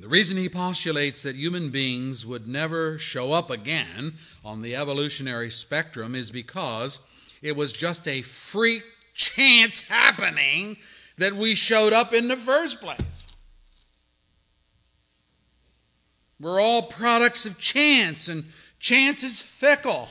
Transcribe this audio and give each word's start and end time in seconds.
The 0.00 0.08
reason 0.08 0.38
he 0.38 0.48
postulates 0.48 1.22
that 1.24 1.36
human 1.36 1.68
beings 1.68 2.24
would 2.24 2.48
never 2.48 2.96
show 2.96 3.34
up 3.34 3.50
again 3.50 4.14
on 4.42 4.62
the 4.62 4.74
evolutionary 4.74 5.50
spectrum 5.50 6.14
is 6.14 6.30
because 6.30 7.00
it 7.42 7.54
was 7.54 7.70
just 7.70 8.08
a 8.08 8.22
freak 8.22 8.82
chance 9.12 9.86
happening 9.88 10.78
that 11.18 11.34
we 11.34 11.54
showed 11.54 11.92
up 11.92 12.14
in 12.14 12.28
the 12.28 12.36
first 12.36 12.80
place. 12.80 13.30
We're 16.40 16.60
all 16.60 16.80
products 16.80 17.44
of 17.44 17.60
chance, 17.60 18.26
and 18.26 18.44
chance 18.78 19.22
is 19.22 19.42
fickle. 19.42 20.08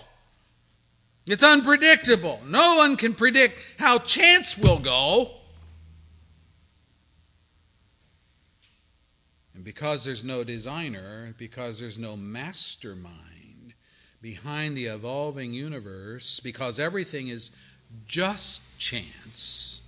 It's 1.25 1.43
unpredictable. 1.43 2.41
No 2.45 2.75
one 2.75 2.95
can 2.95 3.15
predict 3.15 3.57
how 3.79 3.97
chance 3.97 4.55
will 4.55 4.79
go. 4.79 5.38
Because 9.69 10.03
there's 10.03 10.23
no 10.23 10.43
designer, 10.43 11.35
because 11.37 11.79
there's 11.79 11.99
no 11.99 12.17
mastermind 12.17 13.75
behind 14.19 14.75
the 14.75 14.87
evolving 14.87 15.53
universe, 15.53 16.39
because 16.39 16.79
everything 16.79 17.27
is 17.27 17.51
just 18.07 18.79
chance, 18.79 19.87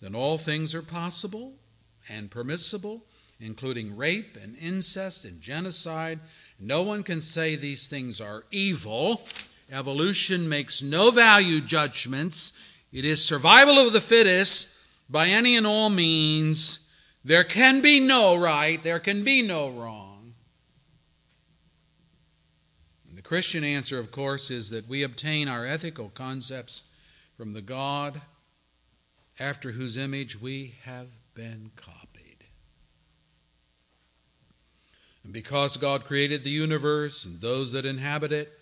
then 0.00 0.14
all 0.14 0.38
things 0.38 0.72
are 0.72 0.82
possible 0.82 1.54
and 2.08 2.30
permissible, 2.30 3.02
including 3.40 3.96
rape 3.96 4.38
and 4.40 4.56
incest 4.58 5.24
and 5.24 5.40
genocide. 5.40 6.20
No 6.60 6.82
one 6.82 7.02
can 7.02 7.20
say 7.20 7.56
these 7.56 7.88
things 7.88 8.20
are 8.20 8.44
evil. 8.52 9.22
Evolution 9.68 10.48
makes 10.48 10.80
no 10.80 11.10
value 11.10 11.60
judgments. 11.60 12.52
It 12.92 13.04
is 13.04 13.24
survival 13.24 13.80
of 13.80 13.92
the 13.92 14.00
fittest 14.00 15.10
by 15.10 15.26
any 15.26 15.56
and 15.56 15.66
all 15.66 15.90
means 15.90 16.85
there 17.26 17.42
can 17.42 17.82
be 17.82 17.98
no 17.98 18.36
right, 18.36 18.80
there 18.84 19.00
can 19.00 19.24
be 19.24 19.42
no 19.42 19.68
wrong. 19.68 20.34
And 23.08 23.18
the 23.18 23.22
Christian 23.22 23.64
answer, 23.64 23.98
of 23.98 24.12
course, 24.12 24.48
is 24.48 24.70
that 24.70 24.88
we 24.88 25.02
obtain 25.02 25.48
our 25.48 25.66
ethical 25.66 26.12
concepts 26.14 26.88
from 27.36 27.52
the 27.52 27.60
God 27.60 28.20
after 29.40 29.72
whose 29.72 29.96
image 29.96 30.40
we 30.40 30.76
have 30.84 31.08
been 31.34 31.72
copied. 31.74 32.44
And 35.24 35.32
because 35.32 35.76
God 35.76 36.04
created 36.04 36.44
the 36.44 36.50
universe 36.50 37.24
and 37.24 37.40
those 37.40 37.72
that 37.72 37.84
inhabit 37.84 38.30
it, 38.30 38.52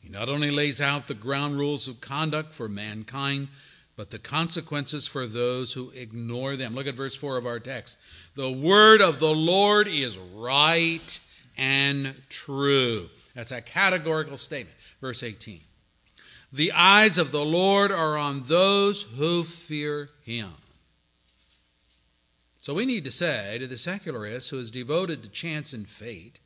He 0.00 0.08
not 0.08 0.28
only 0.28 0.52
lays 0.52 0.80
out 0.80 1.08
the 1.08 1.14
ground 1.14 1.56
rules 1.56 1.88
of 1.88 2.00
conduct 2.00 2.54
for 2.54 2.68
mankind, 2.68 3.48
but 3.96 4.10
the 4.10 4.18
consequences 4.18 5.06
for 5.06 5.26
those 5.26 5.72
who 5.72 5.90
ignore 5.90 6.56
them. 6.56 6.74
Look 6.74 6.86
at 6.86 6.94
verse 6.94 7.14
4 7.14 7.36
of 7.36 7.46
our 7.46 7.60
text. 7.60 7.98
The 8.34 8.50
word 8.50 9.00
of 9.00 9.18
the 9.18 9.34
Lord 9.34 9.86
is 9.86 10.18
right 10.18 11.20
and 11.58 12.14
true. 12.28 13.08
That's 13.34 13.52
a 13.52 13.60
categorical 13.60 14.36
statement. 14.36 14.76
Verse 15.00 15.22
18. 15.22 15.60
The 16.52 16.72
eyes 16.72 17.18
of 17.18 17.32
the 17.32 17.44
Lord 17.44 17.90
are 17.90 18.16
on 18.16 18.42
those 18.44 19.02
who 19.02 19.42
fear 19.42 20.10
him. 20.22 20.50
So 22.60 22.74
we 22.74 22.86
need 22.86 23.04
to 23.04 23.10
say 23.10 23.58
to 23.58 23.66
the 23.66 23.76
secularist 23.76 24.50
who 24.50 24.58
is 24.58 24.70
devoted 24.70 25.22
to 25.22 25.30
chance 25.30 25.72
and 25.72 25.86
fate, 25.86 26.38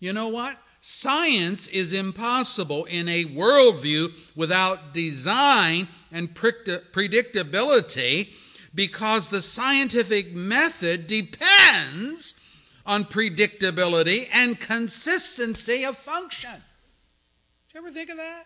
you 0.00 0.12
know 0.12 0.28
what? 0.28 0.56
Science 0.86 1.66
is 1.68 1.94
impossible 1.94 2.84
in 2.84 3.08
a 3.08 3.24
worldview 3.24 4.12
without 4.36 4.92
design 4.92 5.88
and 6.12 6.34
predictability 6.34 8.34
because 8.74 9.30
the 9.30 9.40
scientific 9.40 10.34
method 10.34 11.06
depends 11.06 12.38
on 12.84 13.06
predictability 13.06 14.28
and 14.30 14.60
consistency 14.60 15.86
of 15.86 15.96
function. 15.96 16.52
Did 16.52 17.72
you 17.72 17.80
ever 17.80 17.90
think 17.90 18.10
of 18.10 18.18
that? 18.18 18.44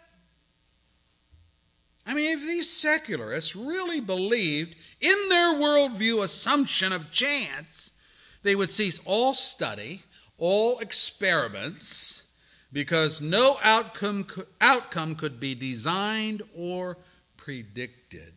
I 2.06 2.14
mean, 2.14 2.38
if 2.38 2.42
these 2.42 2.70
secularists 2.70 3.56
really 3.56 4.00
believed 4.00 4.76
in 5.00 5.16
their 5.28 5.54
worldview 5.54 6.22
assumption 6.22 6.92
of 6.92 7.10
chance, 7.10 7.98
they 8.44 8.54
would 8.54 8.70
cease 8.70 9.00
all 9.04 9.34
study, 9.34 10.02
all 10.38 10.78
experiments, 10.78 12.26
because 12.72 13.20
no 13.20 13.58
outcome, 13.62 14.26
outcome 14.60 15.14
could 15.14 15.40
be 15.40 15.54
designed 15.54 16.42
or 16.54 16.98
predicted. 17.36 18.34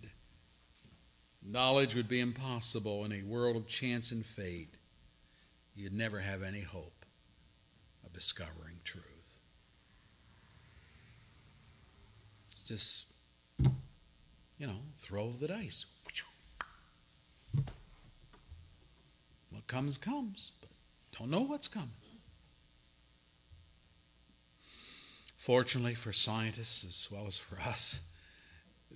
Knowledge 1.44 1.96
would 1.96 2.08
be 2.08 2.20
impossible 2.20 3.04
in 3.04 3.12
a 3.12 3.24
world 3.24 3.56
of 3.56 3.68
chance 3.68 4.12
and 4.12 4.26
fate. 4.26 4.76
You'd 5.76 5.94
never 5.94 6.20
have 6.20 6.44
any 6.44 6.62
hope 6.62 7.06
of 8.06 8.14
discovering 8.14 8.78
truth. 8.84 9.06
It's 12.52 12.64
just, 12.64 13.08
you 14.58 14.68
know, 14.68 14.82
throw 14.98 15.32
the 15.32 15.48
dice. 15.48 15.86
What 19.50 19.68
comes, 19.68 19.98
comes, 19.98 20.54
but 20.62 20.70
don't 21.20 21.30
know 21.30 21.42
what's 21.42 21.68
coming. 21.68 21.90
Fortunately 25.42 25.96
for 25.96 26.14
scientists 26.14 26.84
as 26.84 27.12
well 27.12 27.26
as 27.26 27.36
for 27.36 27.60
us, 27.60 28.08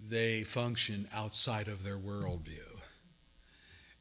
they 0.07 0.43
function 0.43 1.07
outside 1.11 1.67
of 1.67 1.83
their 1.83 1.97
worldview. 1.97 2.81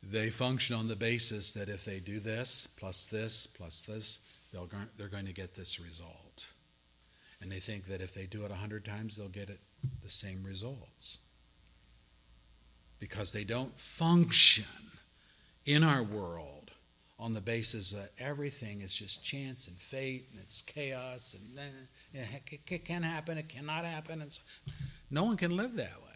They 0.03 0.29
function 0.29 0.77
on 0.77 0.89
the 0.89 0.95
basis 0.95 1.53
that 1.53 1.71
if 1.71 1.87
they 1.87 2.01
do 2.01 2.21
this, 2.21 2.67
plus 2.67 3.07
this, 3.07 3.47
plus 3.47 3.81
this, 3.81 4.19
they're 4.53 5.09
going 5.09 5.25
to 5.25 5.33
get 5.33 5.55
this 5.55 5.81
result. 5.81 6.53
And 7.41 7.51
they 7.51 7.61
think 7.61 7.87
that 7.87 8.03
if 8.03 8.13
they 8.13 8.27
do 8.27 8.45
it 8.45 8.51
a 8.51 8.57
hundred 8.57 8.85
times, 8.85 9.17
they'll 9.17 9.29
get 9.29 9.49
it 9.49 9.61
the 10.03 10.11
same 10.11 10.45
results. 10.45 11.21
Because 12.99 13.33
they 13.33 13.45
don't 13.45 13.81
function 13.81 14.67
in 15.65 15.83
our 15.83 16.03
world 16.03 16.73
on 17.19 17.33
the 17.33 17.41
basis 17.41 17.93
that 17.93 18.11
everything 18.19 18.83
is 18.83 18.95
just 18.95 19.25
chance 19.25 19.67
and 19.67 19.77
fate 19.79 20.27
and 20.33 20.41
it's 20.41 20.61
chaos 20.61 21.35
and 21.35 21.57
it 22.15 22.85
can 22.85 23.03
happen, 23.03 23.39
it 23.39 23.49
cannot 23.49 23.85
happen. 23.85 24.23
And 24.23 24.33
so, 24.33 24.43
no 25.11 25.25
one 25.25 25.37
can 25.37 25.57
live 25.57 25.75
that 25.75 25.97
way. 26.03 26.15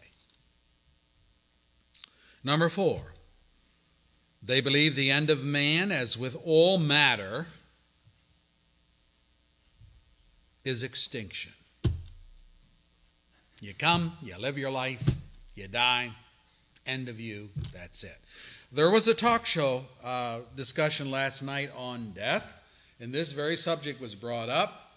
Number 2.45 2.69
four, 2.69 3.13
they 4.43 4.61
believe 4.61 4.95
the 4.95 5.11
end 5.11 5.29
of 5.29 5.45
man, 5.45 5.91
as 5.91 6.17
with 6.17 6.37
all 6.45 6.79
matter, 6.79 7.49
is 10.65 10.83
extinction. 10.83 11.53
You 13.61 13.75
come, 13.75 14.13
you 14.23 14.39
live 14.39 14.57
your 14.57 14.71
life, 14.71 15.17
you 15.57 15.67
die, 15.67 16.13
end 16.87 17.09
of 17.09 17.19
you, 17.19 17.51
that's 17.73 18.05
it. 18.05 18.17
There 18.71 18.91
was 18.91 19.09
a 19.09 19.15
talk 19.15 19.47
show 19.47 19.85
uh, 20.05 20.41
discussion 20.55 21.11
last 21.11 21.43
night 21.43 21.71
on 21.77 22.13
death, 22.13 22.55
and 23.01 23.13
this 23.13 23.33
very 23.33 23.57
subject 23.57 24.01
was 24.01 24.15
brought 24.15 24.49
up. 24.49 24.88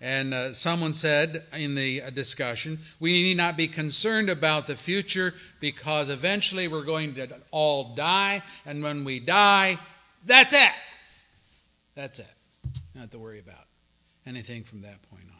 And 0.00 0.32
uh, 0.32 0.52
someone 0.52 0.94
said 0.94 1.44
in 1.56 1.74
the 1.74 2.02
uh, 2.02 2.10
discussion, 2.10 2.78
we 3.00 3.22
need 3.22 3.36
not 3.36 3.56
be 3.56 3.66
concerned 3.66 4.30
about 4.30 4.66
the 4.66 4.76
future 4.76 5.34
because 5.58 6.08
eventually 6.08 6.68
we're 6.68 6.84
going 6.84 7.14
to 7.14 7.28
all 7.50 7.94
die, 7.94 8.42
and 8.64 8.82
when 8.82 9.04
we 9.04 9.18
die, 9.18 9.78
that's 10.24 10.52
it. 10.52 10.72
That's 11.96 12.20
it. 12.20 12.30
Not 12.94 13.10
to 13.10 13.18
worry 13.18 13.40
about 13.40 13.64
anything 14.24 14.62
from 14.62 14.82
that 14.82 15.02
point 15.10 15.24
on. 15.28 15.36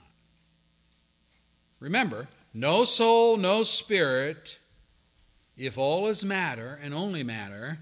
Remember, 1.79 2.27
no 2.53 2.83
soul, 2.83 3.37
no 3.37 3.63
spirit 3.63 4.59
if 5.59 5.77
all 5.77 6.07
is 6.07 6.25
matter 6.25 6.79
and 6.81 6.95
only 6.95 7.25
matter, 7.25 7.79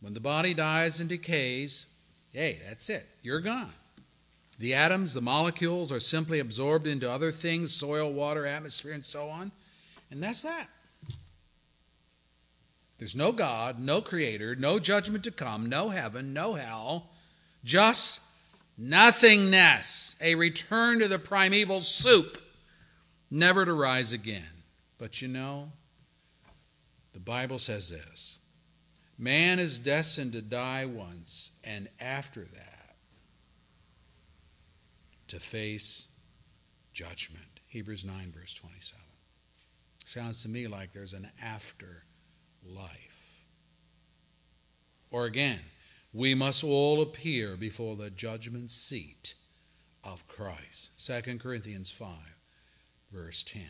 when 0.00 0.14
the 0.14 0.20
body 0.20 0.54
dies 0.54 0.98
and 0.98 1.10
decays, 1.10 1.86
hey, 2.32 2.58
that's 2.66 2.88
it. 2.88 3.06
You're 3.22 3.40
gone. 3.40 3.72
The 4.60 4.74
atoms, 4.74 5.14
the 5.14 5.22
molecules 5.22 5.90
are 5.90 5.98
simply 5.98 6.38
absorbed 6.38 6.86
into 6.86 7.10
other 7.10 7.32
things 7.32 7.72
soil, 7.72 8.12
water, 8.12 8.44
atmosphere, 8.44 8.92
and 8.92 9.06
so 9.06 9.28
on. 9.28 9.52
And 10.10 10.22
that's 10.22 10.42
that. 10.42 10.68
There's 12.98 13.16
no 13.16 13.32
God, 13.32 13.80
no 13.80 14.02
creator, 14.02 14.54
no 14.54 14.78
judgment 14.78 15.24
to 15.24 15.30
come, 15.30 15.70
no 15.70 15.88
heaven, 15.88 16.34
no 16.34 16.56
hell, 16.56 17.06
just 17.64 18.20
nothingness, 18.76 20.16
a 20.20 20.34
return 20.34 20.98
to 20.98 21.08
the 21.08 21.18
primeval 21.18 21.80
soup, 21.80 22.36
never 23.30 23.64
to 23.64 23.72
rise 23.72 24.12
again. 24.12 24.62
But 24.98 25.22
you 25.22 25.28
know, 25.28 25.72
the 27.14 27.18
Bible 27.18 27.56
says 27.56 27.88
this 27.88 28.40
Man 29.16 29.58
is 29.58 29.78
destined 29.78 30.34
to 30.34 30.42
die 30.42 30.84
once, 30.84 31.52
and 31.64 31.88
after 31.98 32.42
that, 32.42 32.69
to 35.30 35.40
face 35.40 36.08
judgment. 36.92 37.60
Hebrews 37.68 38.04
9, 38.04 38.32
verse 38.36 38.52
27. 38.54 39.00
Sounds 40.04 40.42
to 40.42 40.48
me 40.48 40.66
like 40.66 40.92
there's 40.92 41.12
an 41.12 41.30
after 41.42 42.04
life. 42.64 43.44
Or 45.10 45.26
again, 45.26 45.60
we 46.12 46.34
must 46.34 46.64
all 46.64 47.00
appear 47.00 47.56
before 47.56 47.94
the 47.94 48.10
judgment 48.10 48.72
seat 48.72 49.34
of 50.02 50.26
Christ. 50.26 50.90
2 51.06 51.38
Corinthians 51.38 51.90
5, 51.90 52.08
verse 53.12 53.44
10. 53.44 53.62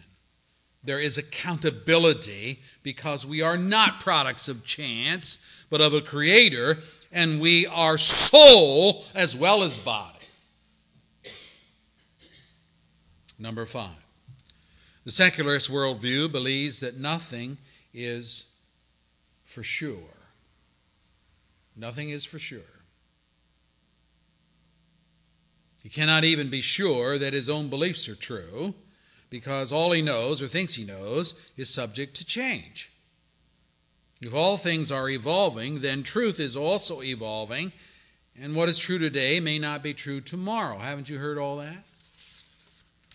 There 0.83 0.99
is 0.99 1.19
accountability 1.19 2.63
because 2.83 3.27
we 3.27 3.43
are 3.43 3.59
not 3.59 4.01
products 4.01 4.49
of 4.49 4.65
chance, 4.65 5.47
but 5.69 5.83
of 5.83 5.93
a 5.93 6.01
creator, 6.01 6.79
and 7.13 7.39
we 7.39 7.67
are 7.67 7.99
soul 7.99 9.05
as 9.15 9.37
well 9.37 9.63
as 9.63 9.77
body. 9.77 10.20
Number 13.41 13.65
five, 13.65 14.05
the 15.05 15.11
secularist 15.11 15.71
worldview 15.71 16.31
believes 16.31 16.81
that 16.81 16.99
nothing 16.99 17.57
is 17.95 18.45
for 19.45 19.63
sure. 19.63 20.29
Nothing 21.75 22.11
is 22.11 22.27
for 22.27 22.39
sure. 22.39 22.61
He 25.83 25.89
cannot 25.89 26.23
even 26.25 26.51
be 26.51 26.61
sure 26.61 27.17
that 27.17 27.33
his 27.33 27.49
own 27.49 27.71
beliefs 27.71 28.11
are 28.11 28.15
true 28.15 28.75
because 29.31 29.73
all 29.73 29.93
he 29.93 30.03
knows 30.03 30.43
or 30.43 30.49
thinks 30.49 30.75
he 30.75 30.85
knows 30.85 31.41
is 31.57 31.71
subject 31.71 32.17
to 32.17 32.27
change. 32.27 32.93
If 34.21 34.35
all 34.35 34.59
things 34.59 34.93
are 34.93 35.09
evolving, 35.09 35.81
then 35.81 36.03
truth 36.03 36.39
is 36.39 36.59
also 36.59 37.01
evolving, 37.03 37.73
and 38.39 38.55
what 38.55 38.69
is 38.69 38.79
true 38.79 38.99
today 38.99 39.41
may 39.41 39.59
not 39.59 39.83
be 39.83 39.95
true 39.95 40.21
tomorrow. 40.21 40.77
Haven't 40.77 41.09
you 41.09 41.17
heard 41.17 41.39
all 41.39 41.57
that? 41.57 41.85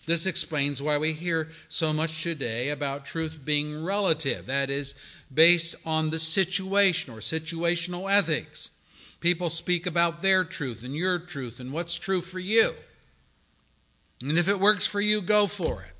This 0.06 0.26
explains 0.26 0.80
why 0.80 0.98
we 0.98 1.12
hear 1.12 1.48
so 1.68 1.92
much 1.92 2.22
today 2.22 2.70
about 2.70 3.04
truth 3.04 3.40
being 3.44 3.84
relative, 3.84 4.46
that 4.46 4.70
is, 4.70 4.94
based 5.32 5.74
on 5.84 6.10
the 6.10 6.18
situation 6.18 7.12
or 7.12 7.18
situational 7.18 8.10
ethics. 8.10 8.78
People 9.20 9.50
speak 9.50 9.84
about 9.84 10.22
their 10.22 10.44
truth 10.44 10.84
and 10.84 10.94
your 10.94 11.18
truth 11.18 11.58
and 11.58 11.72
what's 11.72 11.96
true 11.96 12.20
for 12.20 12.38
you. 12.38 12.72
And 14.22 14.38
if 14.38 14.48
it 14.48 14.60
works 14.60 14.86
for 14.86 15.00
you, 15.00 15.20
go 15.20 15.46
for 15.46 15.82
it. 15.82 15.92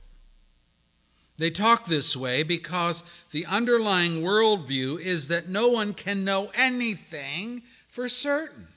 They 1.39 1.51
talk 1.51 1.87
this 1.87 2.17
way 2.17 2.43
because 2.45 3.03
the 3.31 3.45
underlying 3.45 4.23
worldview 4.23 5.01
is 5.01 5.29
that 5.29 5.49
no 5.49 5.69
one 5.69 5.93
can 5.93 6.25
know 6.25 6.51
anything 6.55 7.63
for 7.89 8.09
certain. 8.09 8.69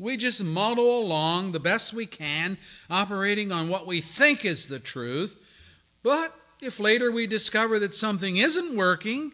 We 0.00 0.16
just 0.16 0.42
muddle 0.42 0.98
along 0.98 1.52
the 1.52 1.60
best 1.60 1.92
we 1.92 2.06
can, 2.06 2.56
operating 2.88 3.52
on 3.52 3.68
what 3.68 3.86
we 3.86 4.00
think 4.00 4.46
is 4.46 4.66
the 4.66 4.78
truth. 4.78 5.36
But 6.02 6.34
if 6.62 6.80
later 6.80 7.12
we 7.12 7.26
discover 7.26 7.78
that 7.80 7.92
something 7.92 8.38
isn't 8.38 8.74
working, 8.74 9.32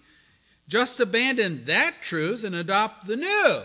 just 0.69 0.99
abandon 0.99 1.65
that 1.67 2.03
truth 2.03 2.43
and 2.43 2.57
adopt 2.57 3.07
the 3.07 3.17
new. 3.17 3.61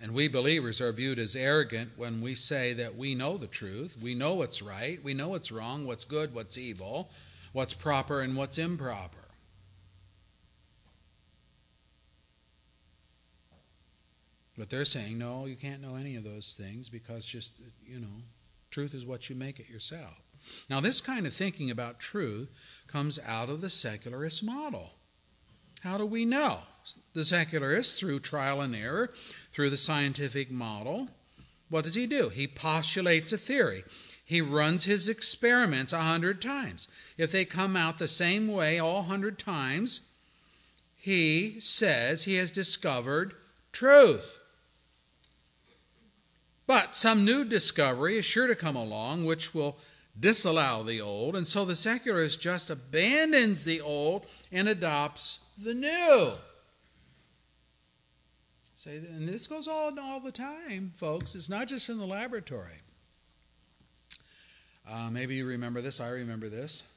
And 0.00 0.14
we 0.14 0.28
believers 0.28 0.80
are 0.80 0.92
viewed 0.92 1.18
as 1.18 1.34
arrogant 1.34 1.92
when 1.96 2.20
we 2.20 2.36
say 2.36 2.72
that 2.74 2.96
we 2.96 3.16
know 3.16 3.36
the 3.36 3.48
truth, 3.48 3.96
we 4.00 4.14
know 4.14 4.34
what's 4.34 4.62
right, 4.62 5.02
we 5.02 5.12
know 5.12 5.30
what's 5.30 5.50
wrong, 5.50 5.86
what's 5.86 6.04
good, 6.04 6.32
what's 6.32 6.56
evil, 6.56 7.10
what's 7.52 7.74
proper, 7.74 8.20
and 8.20 8.36
what's 8.36 8.58
improper. 8.58 9.21
But 14.56 14.70
they're 14.70 14.84
saying, 14.84 15.18
no, 15.18 15.46
you 15.46 15.56
can't 15.56 15.80
know 15.80 15.96
any 15.96 16.16
of 16.16 16.24
those 16.24 16.54
things 16.54 16.88
because 16.88 17.24
just, 17.24 17.52
you 17.84 17.98
know, 17.98 18.22
truth 18.70 18.94
is 18.94 19.06
what 19.06 19.30
you 19.30 19.36
make 19.36 19.58
it 19.58 19.70
yourself. 19.70 20.20
Now, 20.68 20.80
this 20.80 21.00
kind 21.00 21.26
of 21.26 21.32
thinking 21.32 21.70
about 21.70 22.00
truth 22.00 22.50
comes 22.86 23.18
out 23.26 23.48
of 23.48 23.60
the 23.60 23.70
secularist 23.70 24.44
model. 24.44 24.94
How 25.82 25.98
do 25.98 26.06
we 26.06 26.24
know? 26.24 26.58
The 27.14 27.24
secularist, 27.24 27.98
through 27.98 28.20
trial 28.20 28.60
and 28.60 28.74
error, 28.74 29.10
through 29.52 29.70
the 29.70 29.76
scientific 29.76 30.50
model, 30.50 31.08
what 31.70 31.84
does 31.84 31.94
he 31.94 32.06
do? 32.06 32.28
He 32.28 32.46
postulates 32.46 33.32
a 33.32 33.38
theory. 33.38 33.84
He 34.24 34.40
runs 34.40 34.84
his 34.84 35.08
experiments 35.08 35.92
a 35.92 36.00
hundred 36.00 36.42
times. 36.42 36.88
If 37.16 37.32
they 37.32 37.44
come 37.44 37.76
out 37.76 37.98
the 37.98 38.08
same 38.08 38.48
way 38.48 38.78
all 38.78 39.02
hundred 39.02 39.38
times, 39.38 40.14
he 40.96 41.60
says 41.60 42.24
he 42.24 42.36
has 42.36 42.50
discovered 42.50 43.34
truth. 43.72 44.38
But 46.72 46.96
some 46.96 47.26
new 47.26 47.44
discovery 47.44 48.16
is 48.16 48.24
sure 48.24 48.46
to 48.46 48.54
come 48.54 48.76
along 48.76 49.26
which 49.26 49.52
will 49.52 49.76
disallow 50.18 50.82
the 50.82 51.02
old, 51.02 51.36
and 51.36 51.46
so 51.46 51.66
the 51.66 51.76
secularist 51.76 52.40
just 52.40 52.70
abandons 52.70 53.66
the 53.66 53.82
old 53.82 54.24
and 54.50 54.66
adopts 54.66 55.44
the 55.62 55.74
new. 55.74 56.32
Say, 58.74 58.96
and 58.96 59.28
this 59.28 59.46
goes 59.46 59.68
on 59.68 59.98
all 59.98 60.18
the 60.18 60.32
time, 60.32 60.92
folks. 60.94 61.34
It's 61.34 61.50
not 61.50 61.68
just 61.68 61.90
in 61.90 61.98
the 61.98 62.06
laboratory. 62.06 62.78
Uh, 64.90 65.10
maybe 65.10 65.34
you 65.34 65.44
remember 65.44 65.82
this. 65.82 66.00
I 66.00 66.08
remember 66.08 66.48
this. 66.48 66.90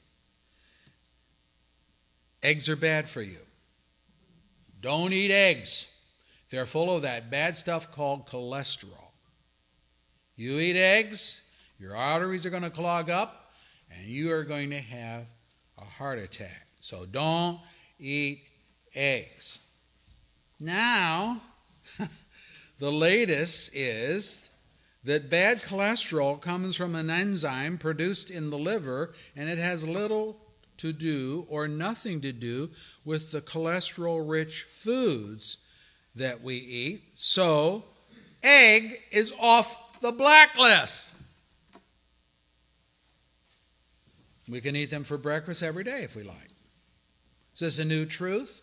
Eggs 2.42 2.70
are 2.70 2.78
bad 2.78 3.10
for 3.10 3.22
you. 3.22 3.42
Don't 4.80 5.12
eat 5.12 5.32
eggs. 5.32 6.00
They're 6.50 6.66
full 6.66 6.96
of 6.96 7.02
that 7.02 7.30
bad 7.30 7.58
stuff 7.58 7.92
called 7.92 8.26
cholesterol. 8.26 9.05
You 10.36 10.60
eat 10.60 10.76
eggs, 10.76 11.50
your 11.80 11.96
arteries 11.96 12.46
are 12.46 12.50
going 12.50 12.64
to 12.64 12.70
clog 12.70 13.10
up, 13.10 13.54
and 13.90 14.06
you 14.06 14.34
are 14.34 14.44
going 14.44 14.70
to 14.72 14.80
have 14.80 15.26
a 15.80 15.86
heart 15.86 16.20
attack. 16.20 16.68
So 16.82 17.06
don't 17.06 17.60
eat 18.00 18.44
eggs. 18.94 19.60
Now, 20.60 21.42
the 22.80 22.92
latest 22.92 23.76
is 23.76 24.52
that 25.06 25.30
bad 25.30 25.62
cholesterol 25.62 26.42
comes 26.42 26.76
from 26.76 26.96
an 26.96 27.10
enzyme 27.10 27.78
produced 27.78 28.30
in 28.30 28.50
the 28.50 28.58
liver, 28.58 29.14
and 29.36 29.48
it 29.48 29.58
has 29.58 29.88
little 29.88 30.38
to 30.78 30.92
do 30.92 31.46
or 31.48 31.68
nothing 31.68 32.20
to 32.22 32.34
do 32.34 32.70
with 33.06 33.32
the 33.32 33.42
cholesterol 33.42 34.28
rich 34.28 34.64
foods 34.64 35.60
that 36.16 36.42
we 36.42 36.56
eat. 36.56 37.04
So, 37.16 37.86
egg 38.44 39.00
is 39.12 39.34
off 39.40 39.85
the 40.02 40.12
blacklist. 40.12 41.14
We 44.48 44.62
can 44.62 44.76
eat 44.76 44.92
them 44.92 45.04
for 45.04 45.18
breakfast 45.18 45.64
every 45.64 45.84
day 45.84 46.04
if 46.04 46.16
we 46.16 46.24
like. 46.24 46.52
Is 47.54 47.60
this 47.60 47.80
a 47.80 47.86
new 47.86 48.06
truth? 48.06 48.62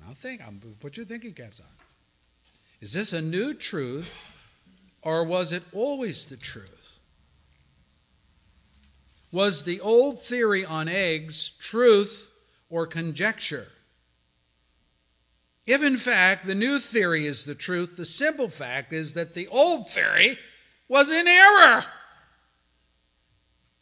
Now 0.00 0.12
think, 0.12 0.40
I'm, 0.46 0.60
put 0.80 0.96
your 0.96 1.06
thinking 1.06 1.32
caps 1.32 1.60
on. 1.60 1.66
Is 2.80 2.92
this 2.92 3.12
a 3.12 3.22
new 3.22 3.54
truth 3.54 4.36
or 5.02 5.24
was 5.24 5.52
it 5.52 5.62
always 5.72 6.26
the 6.26 6.36
truth? 6.36 6.98
Was 9.32 9.64
the 9.64 9.80
old 9.80 10.20
theory 10.22 10.64
on 10.64 10.88
eggs 10.88 11.50
truth 11.50 12.30
or 12.70 12.86
conjecture? 12.86 13.68
If 15.66 15.82
in 15.82 15.96
fact 15.96 16.46
the 16.46 16.54
new 16.54 16.78
theory 16.78 17.26
is 17.26 17.44
the 17.44 17.54
truth, 17.54 17.96
the 17.96 18.04
simple 18.04 18.48
fact 18.48 18.92
is 18.92 19.14
that 19.14 19.34
the 19.34 19.48
old 19.48 19.88
theory 19.88 20.38
was 20.88 21.10
in 21.10 21.26
error. 21.26 21.84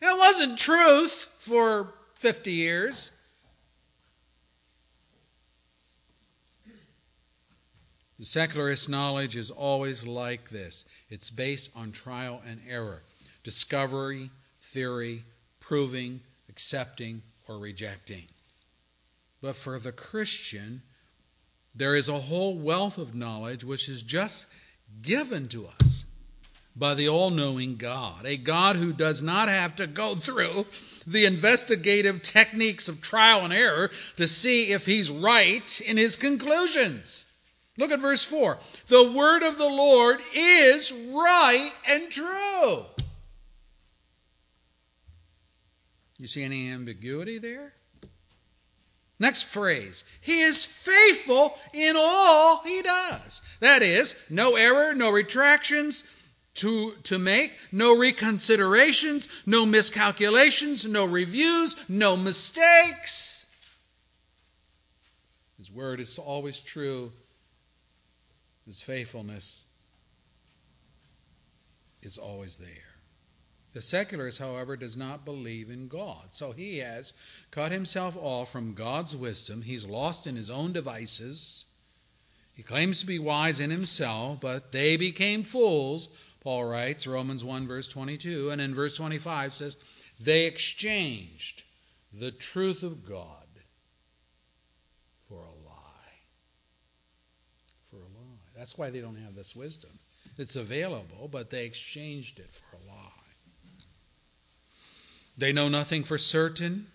It 0.01 0.19
wasn't 0.19 0.59
truth 0.59 1.29
for 1.39 1.93
50 2.15 2.51
years. 2.53 3.11
The 8.19 8.25
secularist 8.25 8.89
knowledge 8.89 9.37
is 9.37 9.51
always 9.51 10.07
like 10.07 10.49
this 10.49 10.89
it's 11.11 11.29
based 11.29 11.71
on 11.77 11.93
trial 11.93 12.41
and 12.47 12.61
error, 12.67 13.03
discovery, 13.43 14.31
theory, 14.61 15.25
proving, 15.61 16.21
accepting, 16.49 17.23
or 17.47 17.59
rejecting. 17.59 18.25
But 19.43 19.57
for 19.57 19.79
the 19.79 19.93
Christian, 19.93 20.83
there 21.75 21.97
is 21.97 22.09
a 22.09 22.21
whole 22.21 22.57
wealth 22.57 22.99
of 22.99 23.15
knowledge 23.15 23.65
which 23.65 23.89
is 23.89 24.03
just 24.03 24.53
given 25.03 25.49
to 25.49 25.67
us 25.67 26.07
by 26.77 26.95
the 26.95 27.09
all 27.09 27.31
knowing 27.31 27.77
God, 27.77 28.27
a 28.27 28.37
God 28.37 28.77
who 28.77 28.93
does 28.93 29.23
not 29.23 29.49
have 29.49 29.77
to 29.77 29.87
go 29.87 30.15
through 30.15 30.67
the 31.07 31.25
investigative 31.25 32.23
techniques 32.23 32.89
of 32.89 33.01
trial 33.01 33.45
and 33.45 33.53
error 33.53 33.91
to 34.17 34.27
see 34.27 34.73
if 34.73 34.87
he's 34.87 35.11
right 35.11 35.81
in 35.81 35.97
his 35.97 36.17
conclusions. 36.17 37.33
Look 37.79 37.91
at 37.91 38.01
verse 38.01 38.25
4. 38.25 38.59
The 38.87 39.13
word 39.13 39.43
of 39.43 39.59
the 39.59 39.69
Lord 39.69 40.21
is 40.35 40.93
right 40.93 41.73
and 41.89 42.11
true. 42.11 42.85
You 46.19 46.27
see 46.27 46.45
any 46.45 46.71
ambiguity 46.71 47.39
there? 47.39 47.75
Next 49.19 49.43
phrase. 49.43 50.05
He 50.21 50.41
is 50.41 50.65
faithful 50.65 51.57
in 51.73 51.97
all 51.97 52.63
he 52.65 52.83
does. 52.83 53.43
That 53.61 53.83
is, 53.83 54.27
no 54.29 54.57
error, 54.57 54.95
no 54.95 55.11
retractions, 55.11 56.05
to, 56.55 56.93
to 57.05 57.19
make, 57.19 57.53
no 57.73 57.97
reconsiderations, 57.97 59.47
no 59.47 59.67
miscalculations, 59.67 60.85
no 60.87 61.05
reviews, 61.05 61.85
no 61.89 62.17
mistakes. 62.17 63.55
His 65.59 65.71
word 65.73 65.99
is 65.99 66.19
always 66.19 66.61
true. 66.61 67.13
His 68.67 68.83
faithfulness 68.83 69.67
is 72.03 72.19
always 72.19 72.59
there. 72.59 72.84
The 73.75 73.83
secularist, 73.83 74.39
however, 74.39 74.77
does 74.77 74.97
not 74.97 75.25
believe 75.25 75.69
in 75.69 75.89
God. 75.89 76.33
So 76.33 76.53
he 76.53 76.79
has 76.79 77.13
cut 77.51 77.73
himself 77.73 78.17
off 78.17 78.51
from 78.51 78.75
God's 78.75 79.17
wisdom. 79.17 79.63
He's 79.63 79.85
lost 79.85 80.29
in 80.29 80.37
his 80.37 80.49
own 80.49 80.73
devices. 80.73 81.67
He 82.55 82.63
claims 82.63 83.01
to 83.01 83.07
be 83.07 83.19
wise 83.19 83.59
in 83.59 83.71
himself, 83.71 84.41
but 84.41 84.71
they 84.71 84.97
became 84.97 85.43
fools, 85.43 86.09
Paul 86.41 86.67
writes, 86.67 87.07
Romans 87.07 87.45
1, 87.45 87.67
verse 87.67 87.89
22. 87.89 88.51
And 88.51 88.61
in 88.61 88.75
verse 88.75 88.97
25 88.97 89.51
says, 89.51 89.77
They 90.21 90.45
exchanged 90.47 91.65
the 92.13 92.31
truth 92.31 92.85
of 92.85 93.05
God 93.05 93.49
for 95.27 95.39
a 95.39 95.67
lie. 95.67 96.15
For 97.83 97.97
a 97.97 97.99
lie. 97.99 98.53
That's 98.57 98.79
why 98.79 98.91
they 98.91 99.01
don't 99.01 99.17
have 99.17 99.35
this 99.35 99.57
wisdom. 99.57 99.91
It's 100.39 100.57
available, 100.57 101.29
but 101.33 101.51
they 101.51 101.65
exchanged 101.65 102.39
it 102.39 102.51
for 102.51 102.77
a 102.77 102.89
lie. 102.89 102.94
They 105.37 105.53
know 105.53 105.69
nothing 105.69 106.05
for 106.05 106.19
certain. 106.19 106.87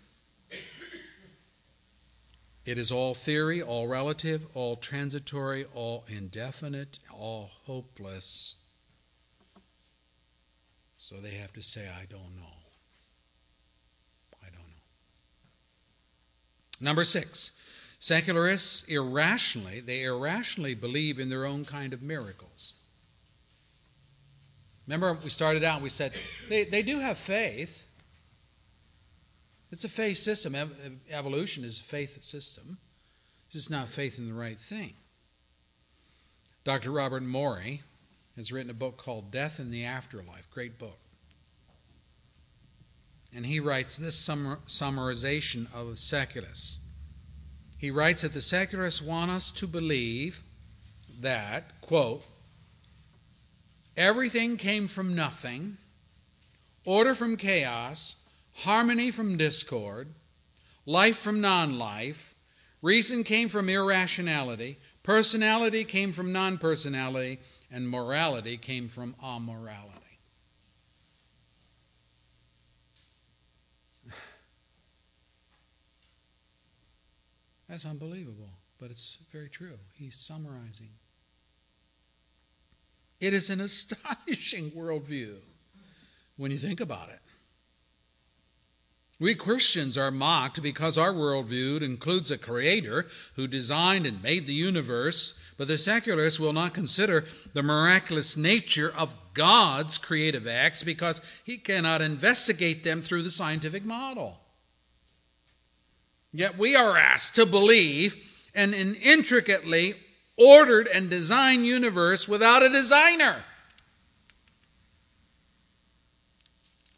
It 2.65 2.77
is 2.77 2.91
all 2.91 3.13
theory, 3.13 3.61
all 3.61 3.87
relative, 3.87 4.45
all 4.53 4.75
transitory, 4.75 5.65
all 5.73 6.05
indefinite, 6.07 6.99
all 7.11 7.49
hopeless. 7.65 8.55
So 10.97 11.15
they 11.15 11.31
have 11.31 11.51
to 11.53 11.61
say, 11.63 11.89
I 11.89 12.05
don't 12.09 12.35
know. 12.37 12.59
I 14.43 14.45
don't 14.45 14.61
know. 14.61 14.83
Number 16.79 17.03
six, 17.03 17.59
secularists 17.97 18.83
irrationally, 18.87 19.79
they 19.79 20.03
irrationally 20.03 20.75
believe 20.75 21.19
in 21.19 21.29
their 21.29 21.45
own 21.45 21.65
kind 21.65 21.91
of 21.91 22.03
miracles. 22.03 22.73
Remember, 24.85 25.17
we 25.23 25.29
started 25.29 25.63
out 25.63 25.75
and 25.75 25.83
we 25.83 25.89
said 25.89 26.13
they, 26.49 26.63
they 26.65 26.83
do 26.83 26.99
have 26.99 27.17
faith. 27.17 27.88
It's 29.71 29.83
a 29.83 29.89
faith 29.89 30.17
system. 30.17 30.55
Evolution 31.11 31.63
is 31.63 31.79
a 31.79 31.83
faith 31.83 32.23
system. 32.23 32.77
It's 33.45 33.53
just 33.53 33.71
not 33.71 33.87
faith 33.87 34.17
in 34.17 34.27
the 34.27 34.33
right 34.33 34.59
thing. 34.59 34.93
Dr. 36.63 36.91
Robert 36.91 37.23
Morey 37.23 37.81
has 38.35 38.51
written 38.51 38.69
a 38.69 38.75
book 38.75 38.97
called 38.97 39.31
Death 39.31 39.59
and 39.59 39.71
the 39.71 39.85
Afterlife. 39.85 40.49
Great 40.51 40.77
book. 40.77 40.99
And 43.33 43.45
he 43.45 43.59
writes 43.59 43.95
this 43.95 44.27
summarization 44.27 45.73
of 45.73 45.89
the 45.89 45.95
secularists. 45.95 46.79
He 47.77 47.91
writes 47.91 48.23
that 48.23 48.33
the 48.33 48.41
secularists 48.41 49.01
want 49.01 49.31
us 49.31 49.51
to 49.51 49.67
believe 49.67 50.41
that, 51.21 51.79
quote, 51.81 52.25
everything 53.95 54.57
came 54.57 54.87
from 54.87 55.15
nothing, 55.15 55.77
order 56.85 57.13
from 57.13 57.37
chaos, 57.37 58.15
harmony 58.59 59.09
from 59.11 59.37
discord, 59.37 60.09
life 60.85 61.17
from 61.17 61.39
non 61.41 61.77
life, 61.77 62.35
reason 62.81 63.23
came 63.23 63.47
from 63.49 63.69
irrationality, 63.69 64.79
personality 65.03 65.83
came 65.85 66.11
from 66.11 66.31
non 66.33 66.57
personality, 66.57 67.39
and 67.71 67.89
morality 67.89 68.57
came 68.57 68.89
from 68.89 69.15
amorality. 69.23 70.17
That's 77.69 77.85
unbelievable, 77.85 78.49
but 78.79 78.89
it's 78.91 79.19
very 79.31 79.49
true. 79.49 79.77
He's 79.93 80.15
summarizing. 80.15 80.89
It 83.21 83.33
is 83.33 83.49
an 83.49 83.61
astonishing 83.69 84.71
worldview 84.71 85.35
when 86.35 86.51
you 86.51 86.57
think 86.57 86.81
about 86.81 87.09
it. 87.09 87.19
We 89.19 89.35
Christians 89.35 89.97
are 89.97 90.11
mocked 90.11 90.63
because 90.63 90.97
our 90.97 91.11
worldview 91.11 91.81
includes 91.81 92.31
a 92.31 92.37
creator 92.37 93.05
who 93.35 93.47
designed 93.47 94.05
and 94.05 94.23
made 94.23 94.47
the 94.47 94.53
universe, 94.53 95.37
but 95.57 95.67
the 95.67 95.77
secularists 95.77 96.39
will 96.39 96.53
not 96.53 96.73
consider 96.73 97.25
the 97.53 97.61
miraculous 97.61 98.37
nature 98.37 98.93
of 98.97 99.17
God's 99.33 99.97
creative 99.97 100.47
acts 100.47 100.83
because 100.83 101.19
he 101.43 101.57
cannot 101.57 102.01
investigate 102.01 102.85
them 102.85 103.01
through 103.01 103.23
the 103.23 103.31
scientific 103.31 103.83
model. 103.83 104.39
Yet 106.31 106.57
we 106.57 106.77
are 106.77 106.97
asked 106.97 107.35
to 107.35 107.45
believe 107.45 108.47
in 108.55 108.73
an 108.73 108.95
intricately 108.95 109.95
ordered 110.37 110.87
and 110.87 111.09
designed 111.09 111.65
universe 111.65 112.29
without 112.29 112.63
a 112.63 112.69
designer. 112.69 113.43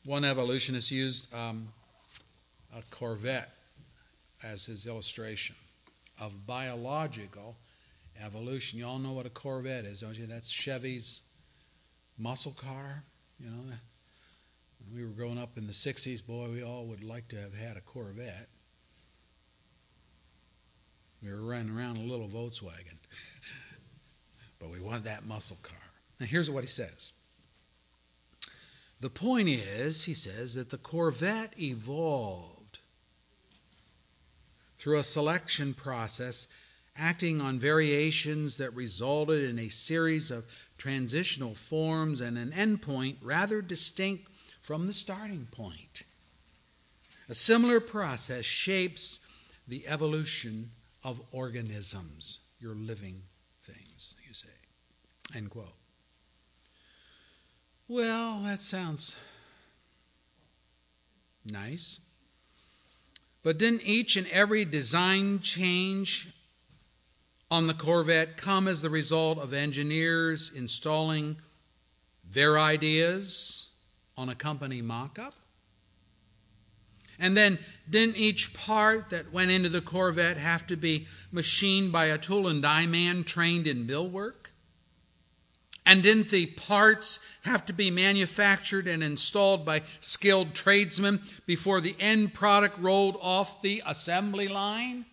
One 0.06 0.24
evolutionist 0.24 0.92
used 0.92 1.34
um, 1.34 1.70
a 2.76 2.82
Corvette 2.90 3.52
as 4.44 4.66
his 4.66 4.88
illustration 4.88 5.56
of 6.20 6.46
biological 6.46 7.58
evolution. 8.24 8.80
You 8.80 8.86
all 8.86 9.00
know 9.00 9.14
what 9.14 9.26
a 9.26 9.30
Corvette 9.30 9.86
is, 9.86 10.02
don't 10.02 10.18
you? 10.18 10.26
That's 10.26 10.50
Chevy's 10.50 11.24
muscle 12.18 12.54
car. 12.54 13.04
You 13.40 13.50
know, 13.50 13.58
when 14.80 14.96
we 14.96 15.04
were 15.04 15.12
growing 15.12 15.40
up 15.40 15.58
in 15.58 15.68
the 15.68 15.74
60s, 15.74 16.26
boy, 16.26 16.50
we 16.50 16.64
all 16.64 16.86
would 16.86 17.04
like 17.04 17.28
to 17.30 17.36
have 17.38 17.56
had 17.56 17.78
a 17.78 17.82
Corvette. 17.82 18.50
We 21.24 21.30
were 21.30 21.42
running 21.42 21.76
around 21.76 21.98
a 21.98 22.02
little 22.02 22.28
Volkswagen, 22.28 22.98
but 24.60 24.72
we 24.72 24.80
wanted 24.80 25.04
that 25.04 25.26
muscle 25.26 25.58
car. 25.62 25.78
Now, 26.20 26.26
here's 26.26 26.50
what 26.50 26.64
he 26.64 26.68
says. 26.68 27.14
The 29.00 29.10
point 29.10 29.50
is, 29.50 30.04
he 30.04 30.14
says, 30.14 30.56
that 30.56 30.70
the 30.70 30.78
Corvette 30.78 31.60
evolved 31.60 32.61
through 34.82 34.98
a 34.98 35.04
selection 35.04 35.76
process 35.76 36.48
acting 36.98 37.40
on 37.40 37.60
variations 37.60 38.58
that 38.58 38.74
resulted 38.74 39.48
in 39.48 39.60
a 39.60 39.70
series 39.70 40.32
of 40.32 40.44
transitional 40.76 41.54
forms 41.54 42.20
and 42.20 42.36
an 42.36 42.50
endpoint 42.50 43.16
rather 43.22 43.62
distinct 43.62 44.24
from 44.60 44.88
the 44.88 44.94
starting 44.94 45.48
point. 45.52 46.02
A 47.30 47.34
similar 47.36 47.80
process 47.80 48.44
shapes 48.44 49.20
the 49.68 49.88
evolution 49.88 50.72
of 51.04 51.22
organisms, 51.32 52.40
your 52.60 52.74
living 52.74 53.22
things, 53.62 54.16
you 54.28 54.34
say. 54.34 54.50
End 55.36 55.52
quote. 55.52 55.76
Well, 57.88 58.42
that 58.46 58.64
sounds 58.64 59.16
nice. 61.46 62.00
But 63.44 63.58
didn't 63.58 63.84
each 63.84 64.18
and 64.18 64.28
every 64.28 64.66
design 64.66 65.40
change 65.40 66.30
on 67.50 67.68
the 67.68 67.74
Corvette 67.74 68.38
come 68.38 68.68
as 68.68 68.82
the 68.82 68.90
result 68.90 69.40
of 69.40 69.54
engineers 69.54 70.52
installing 70.54 71.38
their 72.30 72.58
ideas 72.58 73.72
on 74.16 74.30
a 74.30 74.36
company 74.36 74.82
mock 74.82 75.18
up? 75.18 75.34
And 77.20 77.38
then, 77.38 77.60
didn't 77.88 78.18
each 78.18 78.54
part 78.54 79.12
that 79.12 79.32
went 79.32 79.52
into 79.52 79.70
the 79.70 79.82
Corvette 79.82 80.38
have 80.38 80.66
to 80.68 80.76
be 80.76 81.08
machined 81.32 81.92
by 81.92 82.06
a 82.06 82.18
tool 82.18 82.48
and 82.48 82.62
die 82.64 82.88
man 82.88 83.24
trained 83.24 83.68
in 83.68 83.86
millwork? 83.86 84.52
And 85.86 86.02
didn't 86.02 86.30
the 86.30 86.48
parts 86.48 87.20
have 87.44 87.66
to 87.66 87.74
be 87.74 87.90
manufactured 87.90 88.88
and 88.88 89.02
installed 89.02 89.66
by 89.66 89.82
skilled 90.00 90.54
tradesmen 90.54 91.20
before 91.46 91.82
the 91.82 91.96
end 92.00 92.34
product 92.34 92.78
rolled 92.80 93.18
off 93.22 93.62
the 93.62 93.82
assembly 93.86 94.48
line? 94.48 95.06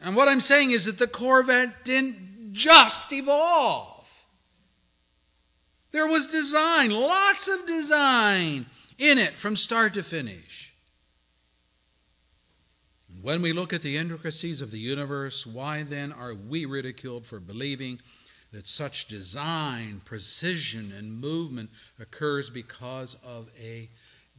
And 0.00 0.14
what 0.14 0.28
I'm 0.28 0.40
saying 0.40 0.70
is 0.70 0.84
that 0.84 0.98
the 0.98 1.06
Corvette 1.06 1.84
didn't 1.84 2.52
just 2.52 3.12
evolve. 3.12 4.24
There 5.90 6.06
was 6.06 6.26
design, 6.26 6.90
lots 6.90 7.48
of 7.48 7.66
design 7.66 8.66
in 8.98 9.18
it 9.18 9.32
from 9.32 9.56
start 9.56 9.94
to 9.94 10.02
finish. 10.02 10.74
When 13.22 13.40
we 13.40 13.52
look 13.52 13.72
at 13.72 13.82
the 13.82 13.96
intricacies 13.96 14.60
of 14.60 14.70
the 14.70 14.78
universe, 14.78 15.46
why 15.46 15.82
then 15.82 16.12
are 16.12 16.34
we 16.34 16.66
ridiculed 16.66 17.24
for 17.24 17.40
believing 17.40 18.00
that 18.54 18.66
such 18.66 19.08
design, 19.08 20.00
precision, 20.04 20.92
and 20.96 21.20
movement 21.20 21.70
occurs 21.98 22.48
because 22.48 23.16
of 23.26 23.50
a 23.60 23.88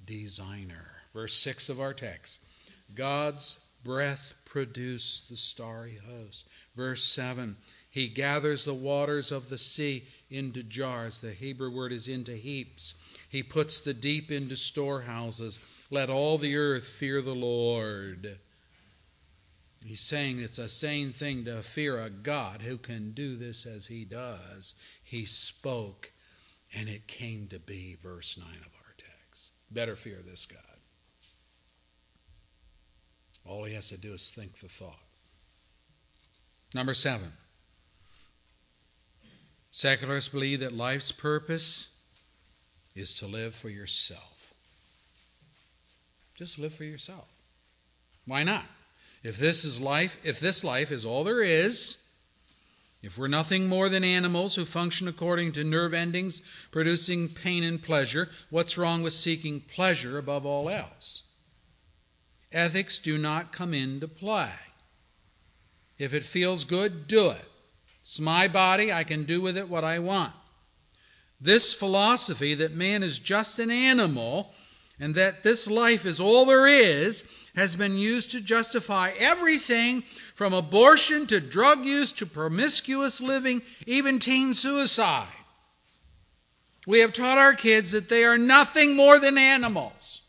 designer? 0.05 1.03
Verse 1.13 1.33
6 1.33 1.69
of 1.69 1.79
our 1.79 1.93
text 1.93 2.45
God's 2.93 3.65
breath 3.83 4.33
produced 4.45 5.29
the 5.29 5.35
starry 5.35 5.99
host. 6.07 6.47
Verse 6.75 7.03
7 7.03 7.57
He 7.89 8.07
gathers 8.07 8.63
the 8.63 8.73
waters 8.73 9.31
of 9.31 9.49
the 9.49 9.57
sea 9.57 10.05
into 10.29 10.63
jars. 10.63 11.19
The 11.19 11.31
Hebrew 11.31 11.69
word 11.69 11.91
is 11.91 12.07
into 12.07 12.33
heaps. 12.33 13.01
He 13.29 13.43
puts 13.43 13.81
the 13.81 13.93
deep 13.93 14.31
into 14.31 14.55
storehouses. 14.55 15.85
Let 15.91 16.09
all 16.09 16.37
the 16.37 16.55
earth 16.55 16.85
fear 16.85 17.21
the 17.21 17.35
Lord. 17.35 18.39
He's 19.85 20.01
saying 20.01 20.39
it's 20.39 20.57
a 20.57 20.67
sane 20.67 21.11
thing 21.11 21.45
to 21.45 21.61
fear 21.61 21.99
a 21.99 22.09
God 22.09 22.63
who 22.63 22.77
can 22.77 23.11
do 23.11 23.35
this 23.35 23.67
as 23.67 23.85
he 23.85 24.03
does. 24.03 24.73
He 25.03 25.25
spoke, 25.25 26.11
and 26.75 26.89
it 26.89 27.05
came 27.05 27.47
to 27.49 27.59
be, 27.59 27.95
verse 28.01 28.35
9 28.35 28.47
of 28.47 28.71
our 28.83 28.95
text. 28.97 29.53
Better 29.69 29.95
fear 29.95 30.23
this 30.25 30.47
God. 30.47 30.59
All 33.45 33.65
he 33.65 33.75
has 33.75 33.89
to 33.89 33.97
do 33.97 34.13
is 34.13 34.31
think 34.31 34.55
the 34.55 34.67
thought. 34.67 34.97
Number 36.73 36.95
seven. 36.95 37.29
Secularists 39.69 40.29
believe 40.29 40.61
that 40.61 40.75
life's 40.75 41.11
purpose 41.11 42.01
is 42.95 43.13
to 43.13 43.27
live 43.27 43.53
for 43.53 43.69
yourself. 43.69 44.53
Just 46.35 46.57
live 46.57 46.73
for 46.73 46.85
yourself. 46.85 47.31
Why 48.25 48.41
not? 48.41 48.65
If 49.25 49.37
this 49.37 49.65
is 49.65 49.81
life, 49.81 50.23
if 50.23 50.39
this 50.39 50.63
life 50.63 50.91
is 50.91 51.03
all 51.03 51.23
there 51.23 51.41
is, 51.41 52.05
if 53.01 53.17
we're 53.17 53.27
nothing 53.27 53.67
more 53.67 53.89
than 53.89 54.03
animals 54.03 54.53
who 54.53 54.65
function 54.65 55.07
according 55.07 55.53
to 55.53 55.63
nerve 55.63 55.95
endings 55.95 56.43
producing 56.69 57.29
pain 57.29 57.63
and 57.63 57.81
pleasure, 57.81 58.29
what's 58.51 58.77
wrong 58.77 59.01
with 59.01 59.13
seeking 59.13 59.61
pleasure 59.61 60.19
above 60.19 60.45
all 60.45 60.69
else? 60.69 61.23
Ethics 62.51 62.99
do 62.99 63.17
not 63.17 63.51
come 63.51 63.73
into 63.73 64.07
play. 64.07 64.51
If 65.97 66.13
it 66.13 66.23
feels 66.23 66.63
good, 66.63 67.07
do 67.07 67.31
it. 67.31 67.49
It's 68.01 68.19
my 68.19 68.47
body, 68.47 68.93
I 68.93 69.03
can 69.03 69.23
do 69.23 69.41
with 69.41 69.57
it 69.57 69.69
what 69.69 69.83
I 69.83 69.97
want. 69.97 70.33
This 71.41 71.73
philosophy 71.73 72.53
that 72.53 72.75
man 72.75 73.01
is 73.01 73.17
just 73.17 73.57
an 73.57 73.71
animal 73.71 74.53
and 74.99 75.15
that 75.15 75.41
this 75.41 75.67
life 75.67 76.05
is 76.05 76.19
all 76.19 76.45
there 76.45 76.67
is 76.67 77.44
has 77.55 77.75
been 77.75 77.97
used 77.97 78.31
to 78.31 78.41
justify 78.41 79.11
everything 79.17 80.01
from 80.33 80.53
abortion 80.53 81.25
to 81.27 81.39
drug 81.39 81.85
use 81.85 82.11
to 82.11 82.25
promiscuous 82.25 83.21
living, 83.21 83.61
even 83.85 84.19
teen 84.19 84.53
suicide. 84.53 85.27
We 86.85 86.99
have 86.99 87.13
taught 87.13 87.37
our 87.37 87.53
kids 87.53 87.91
that 87.93 88.09
they 88.09 88.23
are 88.23 88.37
nothing 88.37 88.95
more 88.95 89.19
than 89.19 89.37
animals. 89.37 90.21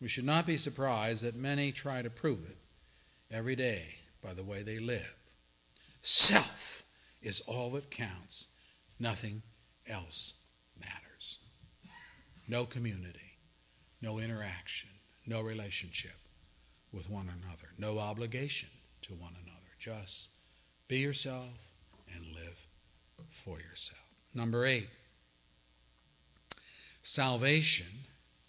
We 0.00 0.08
should 0.08 0.26
not 0.26 0.46
be 0.46 0.58
surprised 0.58 1.24
that 1.24 1.36
many 1.36 1.72
try 1.72 2.02
to 2.02 2.10
prove 2.10 2.44
it 2.50 2.58
every 3.34 3.56
day 3.56 4.00
by 4.22 4.34
the 4.34 4.44
way 4.44 4.62
they 4.62 4.78
live. 4.78 5.14
Self 6.02 6.84
is 7.22 7.40
all 7.46 7.70
that 7.70 7.90
counts, 7.90 8.48
nothing 8.98 9.42
else 9.86 10.34
matters. 10.78 11.38
No 12.46 12.64
community 12.64 13.23
no 14.04 14.18
interaction, 14.18 14.90
no 15.26 15.40
relationship 15.40 16.16
with 16.92 17.08
one 17.08 17.26
another, 17.26 17.68
no 17.78 17.98
obligation 17.98 18.68
to 19.00 19.14
one 19.14 19.32
another. 19.42 19.60
Just 19.78 20.28
be 20.88 20.98
yourself 20.98 21.68
and 22.14 22.22
live 22.34 22.66
for 23.30 23.58
yourself. 23.58 24.02
Number 24.34 24.66
eight, 24.66 24.90
salvation, 27.02 27.86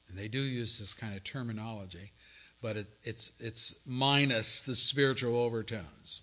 and 0.10 0.18
they 0.18 0.28
do 0.28 0.41
use 0.41 0.78
this 0.78 0.94
kind 0.94 1.15
of 1.15 1.24
terminology, 1.24 2.12
but 2.62 2.76
it, 2.76 2.88
it's, 3.04 3.39
it's 3.39 3.88
minus 3.88 4.62
the 4.62 4.76
spiritual 4.76 5.38
overtones. 5.38 6.22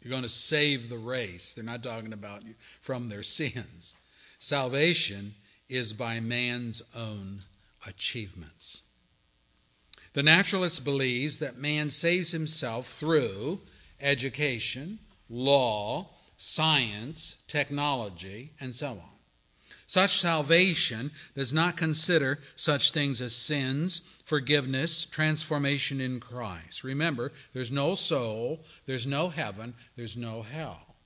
You're 0.00 0.12
going 0.12 0.22
to 0.22 0.28
save 0.28 0.88
the 0.88 0.96
race. 0.98 1.54
They're 1.54 1.64
not 1.64 1.82
talking 1.82 2.12
about 2.12 2.44
you 2.44 2.54
from 2.80 3.08
their 3.08 3.24
sins. 3.24 3.96
Salvation 4.38 5.34
is 5.68 5.92
by 5.92 6.20
man's 6.20 6.82
own 6.96 7.40
achievements. 7.86 8.82
The 10.14 10.22
naturalist 10.22 10.84
believes 10.84 11.38
that 11.38 11.58
man 11.58 11.90
saves 11.90 12.32
himself 12.32 12.86
through 12.86 13.60
education, 14.00 14.98
law, 15.28 16.08
science, 16.36 17.42
technology, 17.46 18.52
and 18.60 18.74
so 18.74 18.90
on. 18.90 19.18
Such 19.86 20.18
salvation 20.18 21.10
does 21.34 21.52
not 21.52 21.76
consider 21.76 22.38
such 22.54 22.90
things 22.92 23.22
as 23.22 23.34
sins, 23.34 24.00
forgiveness, 24.24 25.06
transformation 25.06 26.00
in 26.00 26.20
Christ. 26.20 26.84
Remember, 26.84 27.32
there's 27.54 27.72
no 27.72 27.94
soul, 27.94 28.64
there's 28.84 29.06
no 29.06 29.30
heaven, 29.30 29.72
there's 29.96 30.16
no 30.16 30.42
hell. 30.42 30.96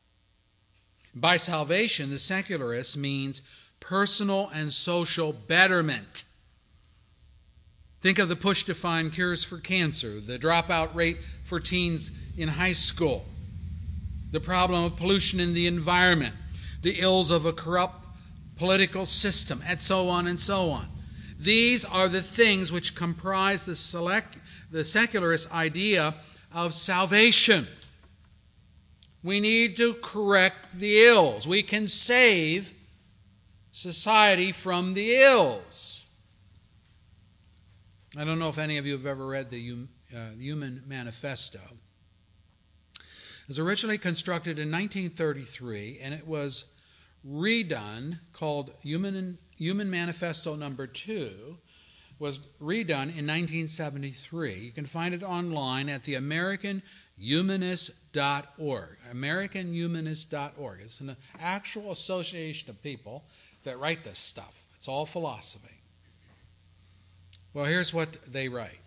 By 1.15 1.37
salvation, 1.37 2.11
the 2.11 2.19
secularist 2.19 2.97
means 2.97 3.43
personal 3.83 4.49
and 4.55 4.73
social 4.73 5.33
betterment. 5.33 6.25
Think 8.01 8.19
of 8.19 8.29
the 8.29 8.37
push 8.37 8.63
to 8.65 8.75
find 8.75 9.13
cures 9.13 9.45
for 9.45 9.59
cancer, 9.59 10.19
the 10.19 10.39
dropout 10.39 10.95
rate 10.95 11.19
for 11.45 11.61
teens 11.61 12.11
in 12.37 12.49
high 12.49 12.73
school, 12.73 13.27
the 14.31 14.41
problem 14.41 14.85
of 14.85 14.97
pollution 14.97 15.39
in 15.41 15.53
the 15.53 15.67
environment, 15.67 16.35
the 16.81 17.01
ills 17.01 17.31
of 17.31 17.45
a 17.45 17.53
corrupt 17.53 18.07
political 18.57 19.05
system, 19.05 19.61
and 19.67 19.81
so 19.81 20.09
on 20.09 20.27
and 20.27 20.41
so 20.41 20.71
on. 20.71 20.89
These 21.39 21.85
are 21.85 22.09
the 22.09 22.23
things 22.23 22.73
which 22.73 22.95
comprise 22.95 23.67
the, 23.67 23.75
select, 23.75 24.39
the 24.71 24.85
secularist 24.85 25.53
idea 25.53 26.15
of 26.55 26.73
salvation. 26.73 27.67
We 29.23 29.39
need 29.41 29.77
to 29.77 29.95
correct 29.95 30.75
the 30.75 31.05
ills. 31.05 31.47
We 31.47 31.63
can 31.63 31.89
save 31.89 32.75
society 33.73 34.53
from 34.53 34.95
the 34.95 35.17
ills. 35.17 36.05
I 38.17 38.25
don't 38.25 38.39
know 38.39 38.51
if 38.51 38.59
any 38.59 38.77
of 38.77 38.87
you 38.87 38.93
have 38.93 39.07
ever 39.07 39.27
read 39.27 39.51
the 39.51 39.89
uh, 40.15 40.31
Human 40.39 40.85
Manifesto. 40.87 41.59
It 42.95 43.49
was 43.49 43.59
originally 43.59 43.99
constructed 43.99 44.59
in 44.59 44.71
1933 44.71 45.99
and 46.03 46.15
it 46.15 46.27
was 46.27 46.67
redone, 47.27 48.21
called 48.33 48.71
Human, 48.83 49.39
Human 49.57 49.91
Manifesto 49.91 50.55
number 50.55 50.87
two, 50.87 51.59
was 52.19 52.39
redone 52.61 53.17
in 53.17 53.27
1973. 53.27 54.55
You 54.55 54.73
can 54.73 54.85
find 54.85 55.15
it 55.15 55.23
online 55.23 55.89
at 55.89 56.05
the 56.05 56.13
AmericanHumanist.org. 56.15 58.99
AmericanHumanist.org. 59.11 60.81
It's 60.83 61.01
an 61.01 61.17
actual 61.41 61.93
association 61.93 62.69
of 62.71 62.83
people 62.83 63.25
that 63.65 63.79
write 63.79 64.05
this 64.05 64.19
stuff. 64.19 64.67
It's 64.75 64.89
all 64.89 65.07
philosophy. 65.07 65.75
Well, 67.55 67.67
here's 67.67 67.93
what 67.93 68.25
they 68.25 68.49
write 68.49 68.81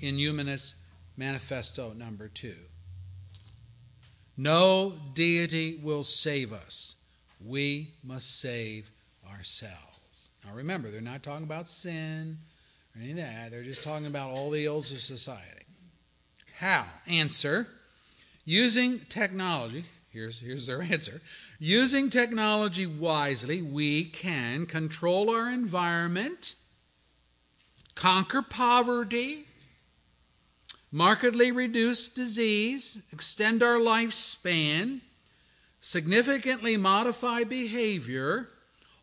in 0.00 0.16
Humanist 0.16 0.76
Manifesto 1.16 1.92
number 1.92 2.28
two 2.28 2.56
No 4.36 4.94
deity 5.14 5.78
will 5.82 6.02
save 6.02 6.52
us, 6.52 6.96
we 7.44 7.90
must 8.02 8.40
save 8.40 8.90
ourselves. 9.30 10.30
Now 10.44 10.54
remember, 10.54 10.88
they're 10.88 11.00
not 11.00 11.22
talking 11.22 11.44
about 11.44 11.68
sin 11.68 12.38
or 12.94 13.02
any 13.02 13.12
of 13.12 13.16
that, 13.18 13.50
they're 13.50 13.62
just 13.62 13.82
talking 13.82 14.06
about 14.06 14.30
all 14.30 14.50
the 14.50 14.64
ills 14.64 14.90
of 14.92 15.00
society. 15.00 15.66
How? 16.58 16.84
Answer 17.06 17.68
using 18.44 19.00
technology. 19.08 19.84
Here's, 20.12 20.40
here's 20.40 20.66
their 20.66 20.82
answer. 20.92 21.20
Using 21.58 22.10
technology 22.10 22.86
wisely, 22.86 23.62
we 23.62 24.04
can 24.04 24.66
control 24.66 25.30
our 25.30 25.50
environment 25.50 26.56
conquer 27.94 28.42
poverty, 28.42 29.44
markedly 30.90 31.52
reduce 31.52 32.08
disease, 32.08 33.02
extend 33.12 33.62
our 33.62 33.76
lifespan, 33.76 35.00
significantly 35.78 36.76
modify 36.76 37.44
behavior, 37.44 38.48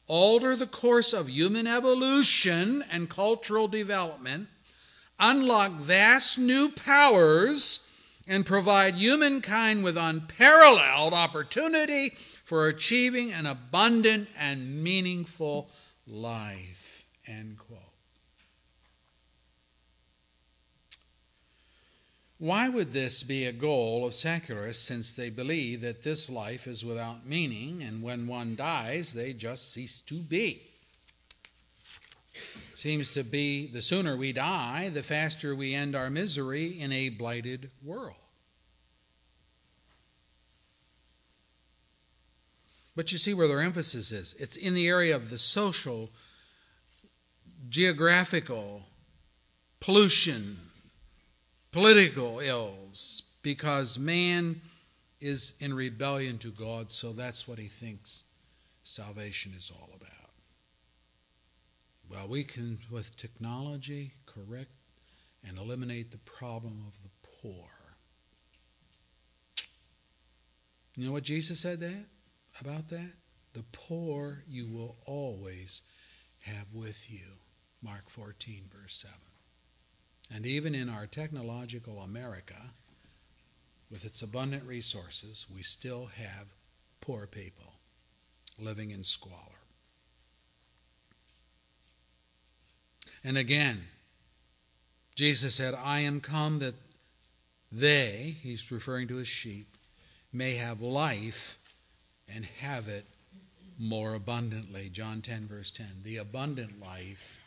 alter 0.08 0.56
the 0.56 0.68
course 0.68 1.14
of 1.14 1.30
human 1.30 1.68
evolution 1.68 2.84
and 2.92 3.10
cultural 3.10 3.68
development, 3.68 4.48
unlock 5.20 5.74
vast 5.74 6.40
new 6.40 6.70
powers, 6.70 7.89
and 8.28 8.46
provide 8.46 8.96
humankind 8.96 9.84
with 9.84 9.98
unparalleled 9.98 11.14
opportunity 11.14 12.10
for 12.44 12.68
achieving 12.68 13.32
an 13.32 13.46
abundant 13.46 14.30
and 14.38 14.84
meaningful 14.84 15.70
life. 16.08 17.06
End 17.28 17.58
quote. 17.58 17.80
Why 22.40 22.70
would 22.70 22.92
this 22.92 23.24
be 23.24 23.46
a 23.46 23.52
goal 23.52 24.06
of 24.06 24.14
secularists 24.14 24.88
since 24.88 25.14
they 25.14 25.30
believe 25.30 25.82
that 25.82 26.04
this 26.04 26.30
life 26.30 26.68
is 26.68 26.86
without 26.86 27.26
meaning 27.26 27.84
and 27.84 28.02
when 28.02 28.28
one 28.28 28.56
dies, 28.56 29.14
they 29.14 29.34
just 29.34 29.74
cease 29.74 30.00
to 30.02 30.16
be? 30.16 30.69
seems 32.80 33.14
to 33.14 33.24
be 33.26 33.68
the 33.68 33.82
sooner 33.82 34.16
we 34.16 34.32
die, 34.32 34.88
the 34.88 35.04
faster 35.04 35.54
we 35.54 35.74
end 35.74 35.98
our 35.98 36.10
misery 36.10 36.68
in 36.68 36.94
a 36.94 37.10
blighted 37.10 37.70
world. 37.84 38.16
But 42.96 43.12
you 43.12 43.18
see 43.18 43.34
where 43.34 43.50
their 43.50 43.60
emphasis 43.60 44.14
is 44.14 44.34
it's 44.40 44.56
in 44.56 44.74
the 44.76 44.88
area 44.88 45.14
of 45.14 45.30
the 45.30 45.38
social, 45.38 46.10
geographical, 47.68 48.84
pollution, 49.82 50.58
political 51.74 52.40
ills, 52.40 53.24
because 53.44 54.00
man 54.00 54.62
is 55.20 55.54
in 55.60 55.74
rebellion 55.74 56.38
to 56.38 56.48
God, 56.48 56.92
so 56.92 57.12
that's 57.12 57.46
what 57.46 57.60
he 57.60 57.68
thinks 57.68 58.24
salvation 58.84 59.52
is 59.56 59.70
all 59.70 59.90
about. 59.96 60.19
Well, 62.10 62.28
we 62.28 62.44
can, 62.44 62.80
with 62.90 63.16
technology, 63.16 64.14
correct 64.26 64.72
and 65.48 65.58
eliminate 65.58 66.12
the 66.12 66.18
problem 66.18 66.84
of 66.88 67.02
the 67.04 67.10
poor. 67.42 67.68
You 70.96 71.06
know 71.06 71.14
what 71.14 71.24
Jesus 71.24 71.60
said 71.60 71.80
that 71.80 72.06
about 72.60 72.90
that? 72.90 73.12
The 73.54 73.64
poor 73.72 74.44
you 74.48 74.68
will 74.68 74.98
always 75.06 75.82
have 76.42 76.74
with 76.74 77.10
you. 77.12 77.28
Mark 77.82 78.10
14, 78.10 78.64
verse 78.74 78.96
7. 78.96 79.16
And 80.34 80.46
even 80.46 80.76
in 80.76 80.90
our 80.90 81.08
technological 81.08 82.00
America, 82.00 82.72
with 83.90 84.04
its 84.04 84.22
abundant 84.22 84.64
resources, 84.64 85.48
we 85.54 85.64
still 85.64 86.08
have 86.16 86.54
poor 87.02 87.28
people 87.28 87.74
living 88.60 88.92
in 88.92 89.04
squalor. 89.04 89.59
And 93.24 93.38
again, 93.38 93.88
Jesus 95.16 95.56
said, 95.56 95.74
I 95.76 96.00
am 96.00 96.22
come 96.22 96.60
that 96.60 96.76
they, 97.72 98.38
he's 98.42 98.72
referring 98.72 99.08
to 99.10 99.18
his 99.18 99.28
sheep, 99.28 99.68
may 100.32 100.56
have 100.56 100.82
life 100.82 101.58
and 102.34 102.46
have 102.46 102.88
it 102.88 103.06
more 103.78 104.14
abundantly. 104.14 104.90
John 104.90 105.22
10, 105.22 105.48
verse 105.48 105.72
10. 105.72 105.88
The 106.04 106.18
abundant 106.18 106.80
life 106.80 107.42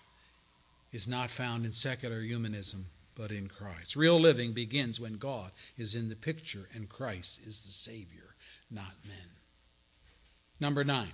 is 0.92 1.08
not 1.08 1.30
found 1.30 1.64
in 1.64 1.72
secular 1.72 2.20
humanism, 2.20 2.86
but 3.14 3.30
in 3.30 3.48
Christ. 3.48 3.96
Real 3.96 4.18
living 4.18 4.52
begins 4.52 5.00
when 5.00 5.16
God 5.16 5.50
is 5.78 5.94
in 5.94 6.08
the 6.08 6.16
picture 6.16 6.68
and 6.74 6.88
Christ 6.88 7.40
is 7.46 7.62
the 7.62 7.72
Savior, 7.72 8.34
not 8.70 8.94
men. 9.06 9.28
Number 10.60 10.84
nine, 10.84 11.12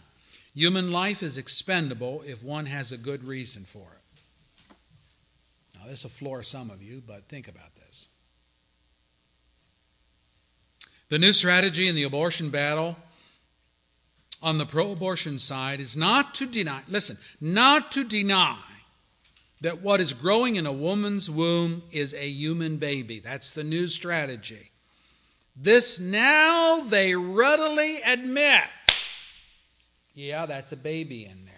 human 0.55 0.92
life 0.92 1.23
is 1.23 1.38
expendable 1.38 2.23
if 2.27 2.44
one 2.44 2.66
has 2.66 2.92
a 2.92 2.99
good 2.99 3.25
reason 3.25 3.63
for 3.63 3.92
it. 3.92 3.98
Now, 5.79 5.87
this 5.87 6.02
will 6.02 6.10
floor 6.10 6.42
some 6.42 6.70
of 6.70 6.83
you, 6.83 7.02
but 7.06 7.29
think 7.29 7.48
about 7.48 7.74
this. 7.76 8.08
The 11.08 11.18
new 11.18 11.33
strategy 11.33 11.88
in 11.88 11.94
the 11.94 12.02
abortion 12.02 12.50
battle 12.50 12.96
on 14.42 14.58
the 14.58 14.66
pro 14.66 14.92
abortion 14.92 15.38
side 15.38 15.81
is 15.81 15.96
not 15.96 16.35
to 16.37 16.46
deny, 16.46 16.83
listen, 16.88 17.16
not 17.40 17.90
to 17.92 18.04
deny 18.04 18.58
that 19.60 19.81
what 19.83 20.00
is 20.00 20.12
growing 20.12 20.56
in 20.56 20.66
a 20.66 20.72
woman's 20.72 21.31
womb 21.31 21.83
is 21.90 22.14
a 22.14 22.29
human 22.29 22.76
baby. 22.76 23.18
That's 23.18 23.50
the 23.50 23.64
new 23.64 23.87
strategy. 23.87 24.70
This 25.56 25.98
now 25.98 26.81
they 26.81 27.16
readily 27.16 28.00
admit. 28.02 28.64
Yeah, 30.14 30.46
that's 30.46 30.72
a 30.72 30.76
baby 30.76 31.24
in 31.24 31.44
there. 31.44 31.54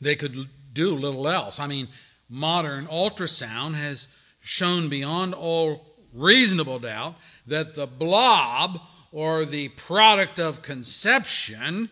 They 0.00 0.16
could 0.16 0.48
do 0.74 0.94
little 0.94 1.26
else. 1.28 1.58
I 1.58 1.66
mean, 1.66 1.88
modern 2.28 2.86
ultrasound 2.86 3.74
has 3.74 4.08
shown 4.40 4.88
beyond 4.88 5.32
all 5.32 5.86
reasonable 6.12 6.78
doubt 6.78 7.14
that 7.46 7.74
the 7.74 7.86
blob 7.86 8.80
or 9.10 9.44
the 9.44 9.68
product 9.70 10.38
of 10.38 10.62
conception 10.62 11.88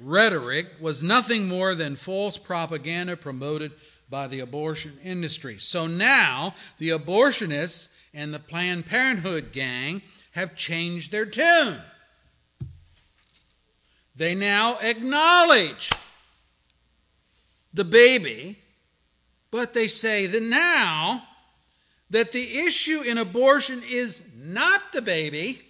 rhetoric 0.00 0.66
was 0.80 1.02
nothing 1.02 1.48
more 1.48 1.74
than 1.74 1.96
false 1.96 2.36
propaganda 2.36 3.16
promoted 3.16 3.72
by 4.08 4.26
the 4.28 4.40
abortion 4.40 4.92
industry. 5.02 5.58
So 5.58 5.86
now 5.86 6.54
the 6.78 6.90
abortionists 6.90 7.96
and 8.14 8.32
the 8.32 8.38
Planned 8.38 8.86
Parenthood 8.86 9.52
gang 9.52 10.02
have 10.32 10.54
changed 10.54 11.10
their 11.10 11.26
tune. 11.26 11.78
They 14.14 14.34
now 14.34 14.78
acknowledge 14.80 15.90
the 17.76 17.84
baby, 17.84 18.58
but 19.50 19.74
they 19.74 19.86
say 19.86 20.26
that 20.26 20.42
now 20.42 21.22
that 22.08 22.32
the 22.32 22.58
issue 22.58 23.02
in 23.02 23.18
abortion 23.18 23.82
is 23.88 24.32
not 24.38 24.80
the 24.92 25.02
baby, 25.02 25.60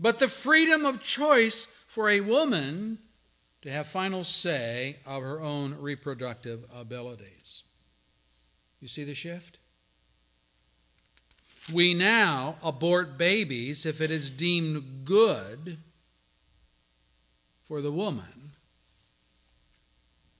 but 0.00 0.18
the 0.18 0.28
freedom 0.28 0.86
of 0.86 1.02
choice 1.02 1.66
for 1.86 2.08
a 2.08 2.20
woman 2.20 2.98
to 3.62 3.70
have 3.70 3.86
final 3.86 4.24
say 4.24 4.96
of 5.06 5.22
her 5.22 5.40
own 5.40 5.76
reproductive 5.78 6.64
abilities. 6.74 7.64
You 8.80 8.88
see 8.88 9.04
the 9.04 9.14
shift? 9.14 9.58
We 11.72 11.94
now 11.94 12.56
abort 12.64 13.18
babies 13.18 13.84
if 13.86 14.00
it 14.00 14.10
is 14.10 14.30
deemed 14.30 15.04
good 15.04 15.78
for 17.64 17.80
the 17.80 17.92
woman 17.92 18.43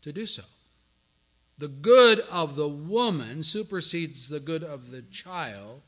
to 0.04 0.12
do 0.12 0.26
so. 0.26 0.44
The 1.56 1.68
good 1.68 2.20
of 2.30 2.56
the 2.56 2.68
woman 2.68 3.42
supersedes 3.42 4.28
the 4.28 4.40
good 4.40 4.62
of 4.62 4.90
the 4.90 5.02
child, 5.02 5.82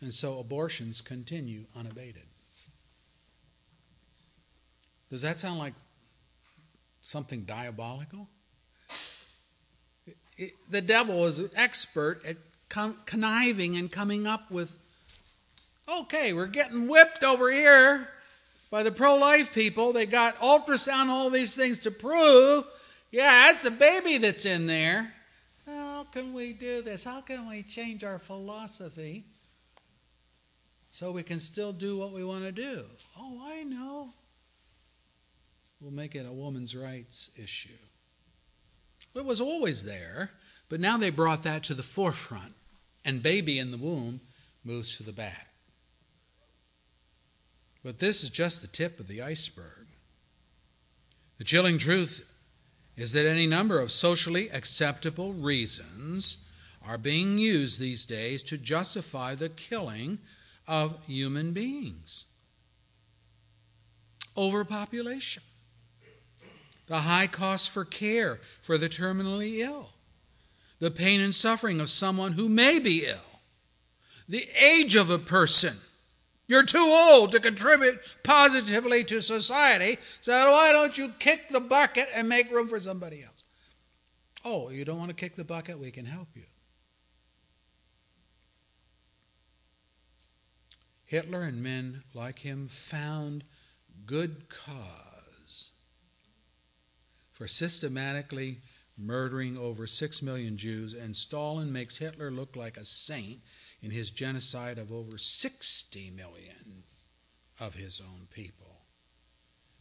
and 0.00 0.12
so 0.12 0.38
abortions 0.38 1.00
continue 1.00 1.64
unabated. 1.76 2.24
Does 5.08 5.22
that 5.22 5.36
sound 5.36 5.60
like 5.60 5.74
something 7.00 7.44
diabolical? 7.44 8.28
It, 10.06 10.16
it, 10.36 10.52
the 10.68 10.80
devil 10.80 11.26
is 11.26 11.38
an 11.38 11.50
expert 11.56 12.22
at 12.26 12.38
con- 12.68 12.96
conniving 13.04 13.76
and 13.76 13.92
coming 13.92 14.26
up 14.26 14.50
with, 14.50 14.78
okay, 15.88 16.32
we're 16.32 16.46
getting 16.48 16.88
whipped 16.88 17.22
over 17.22 17.52
here 17.52 18.08
by 18.70 18.82
the 18.82 18.92
pro 18.92 19.16
life 19.16 19.54
people. 19.54 19.92
They 19.92 20.06
got 20.06 20.36
ultrasound, 20.38 21.08
all 21.08 21.30
these 21.30 21.54
things 21.56 21.78
to 21.80 21.90
prove. 21.90 22.64
Yeah, 23.10 23.50
it's 23.50 23.64
a 23.64 23.70
baby 23.70 24.18
that's 24.18 24.44
in 24.44 24.66
there. 24.66 25.12
How 25.66 26.04
can 26.12 26.34
we 26.34 26.52
do 26.52 26.82
this? 26.82 27.04
How 27.04 27.20
can 27.20 27.48
we 27.48 27.62
change 27.62 28.04
our 28.04 28.18
philosophy 28.18 29.24
so 30.90 31.10
we 31.10 31.22
can 31.22 31.40
still 31.40 31.72
do 31.72 31.96
what 31.96 32.12
we 32.12 32.24
want 32.24 32.44
to 32.44 32.52
do? 32.52 32.82
Oh, 33.18 33.40
I 33.46 33.62
know 33.62 34.10
we'll 35.80 35.92
make 35.92 36.14
it 36.14 36.26
a 36.26 36.32
woman's 36.32 36.76
rights 36.76 37.30
issue. 37.42 37.78
It 39.14 39.24
was 39.24 39.40
always 39.40 39.84
there, 39.84 40.32
but 40.68 40.80
now 40.80 40.96
they 40.98 41.10
brought 41.10 41.44
that 41.44 41.62
to 41.64 41.74
the 41.74 41.82
forefront, 41.84 42.54
and 43.04 43.22
baby 43.22 43.58
in 43.58 43.70
the 43.70 43.76
womb 43.76 44.20
moves 44.64 44.96
to 44.96 45.04
the 45.04 45.12
back. 45.12 45.53
But 47.84 47.98
this 47.98 48.24
is 48.24 48.30
just 48.30 48.62
the 48.62 48.68
tip 48.68 48.98
of 48.98 49.06
the 49.06 49.20
iceberg. 49.20 49.86
The 51.36 51.44
chilling 51.44 51.76
truth 51.76 52.26
is 52.96 53.12
that 53.12 53.26
any 53.26 53.46
number 53.46 53.78
of 53.78 53.92
socially 53.92 54.48
acceptable 54.48 55.34
reasons 55.34 56.48
are 56.86 56.96
being 56.96 57.38
used 57.38 57.78
these 57.78 58.06
days 58.06 58.42
to 58.44 58.56
justify 58.56 59.34
the 59.34 59.50
killing 59.50 60.18
of 60.66 61.04
human 61.06 61.52
beings. 61.52 62.26
Overpopulation, 64.36 65.42
the 66.86 67.00
high 67.00 67.26
cost 67.26 67.70
for 67.70 67.84
care 67.84 68.36
for 68.62 68.78
the 68.78 68.88
terminally 68.88 69.58
ill, 69.58 69.90
the 70.78 70.90
pain 70.90 71.20
and 71.20 71.34
suffering 71.34 71.80
of 71.80 71.90
someone 71.90 72.32
who 72.32 72.48
may 72.48 72.78
be 72.78 73.06
ill, 73.06 73.40
the 74.28 74.48
age 74.58 74.96
of 74.96 75.10
a 75.10 75.18
person. 75.18 75.74
You're 76.46 76.64
too 76.64 76.86
old 76.86 77.32
to 77.32 77.40
contribute 77.40 77.98
positively 78.22 79.02
to 79.04 79.22
society, 79.22 79.98
so 80.20 80.32
why 80.32 80.72
don't 80.72 80.98
you 80.98 81.10
kick 81.18 81.48
the 81.48 81.60
bucket 81.60 82.08
and 82.14 82.28
make 82.28 82.50
room 82.50 82.68
for 82.68 82.78
somebody 82.78 83.22
else? 83.22 83.44
Oh, 84.44 84.68
you 84.68 84.84
don't 84.84 84.98
want 84.98 85.08
to 85.08 85.16
kick 85.16 85.36
the 85.36 85.44
bucket? 85.44 85.78
We 85.78 85.90
can 85.90 86.04
help 86.04 86.28
you. 86.34 86.44
Hitler 91.06 91.42
and 91.42 91.62
men 91.62 92.02
like 92.12 92.40
him 92.40 92.68
found 92.68 93.44
good 94.04 94.48
cause 94.48 95.70
for 97.32 97.46
systematically 97.46 98.58
murdering 98.96 99.56
over 99.58 99.86
6 99.86 100.22
million 100.22 100.56
Jews, 100.56 100.94
and 100.94 101.16
Stalin 101.16 101.72
makes 101.72 101.98
Hitler 101.98 102.30
look 102.30 102.54
like 102.54 102.76
a 102.76 102.84
saint 102.84 103.40
in 103.84 103.90
his 103.90 104.10
genocide 104.10 104.78
of 104.78 104.90
over 104.90 105.18
60 105.18 106.10
million 106.16 106.84
of 107.60 107.74
his 107.74 108.00
own 108.00 108.26
people. 108.30 108.80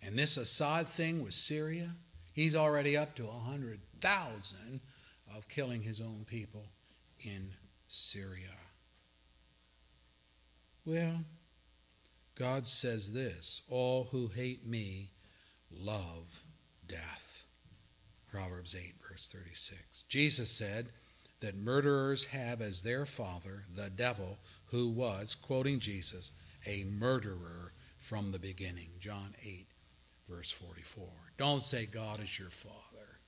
And 0.01 0.19
this 0.19 0.35
Assad 0.35 0.89
thing 0.89 1.23
with 1.23 1.33
Syria, 1.33 1.89
he's 2.33 2.53
already 2.53 2.97
up 2.97 3.15
to 3.15 3.23
100,000 3.23 4.81
of 5.33 5.47
killing 5.47 5.81
his 5.83 6.01
own 6.01 6.25
people 6.27 6.65
in 7.21 7.51
Syria. 7.87 8.57
Well, 10.85 11.23
God 12.35 12.67
says 12.67 13.13
this 13.13 13.61
All 13.69 14.09
who 14.11 14.27
hate 14.27 14.67
me 14.67 15.11
love 15.71 16.43
death. 16.85 17.45
Proverbs 18.29 18.75
8, 18.75 18.95
verse 19.07 19.29
36. 19.29 20.01
Jesus 20.09 20.49
said 20.49 20.89
that 21.43 21.57
murderers 21.57 22.25
have 22.25 22.61
as 22.61 22.81
their 22.81 23.05
father 23.05 23.65
the 23.73 23.89
devil, 23.89 24.39
who 24.67 24.89
was, 24.89 25.35
quoting 25.35 25.79
Jesus, 25.79 26.31
a 26.65 26.85
murderer 26.85 27.73
from 27.99 28.31
the 28.31 28.39
beginning. 28.39 28.89
John 28.99 29.35
8, 29.43 29.67
verse 30.29 30.51
44. 30.51 31.05
Don't 31.37 31.61
say 31.61 31.85
God 31.85 32.23
is 32.23 32.39
your 32.39 32.49
father 32.49 33.19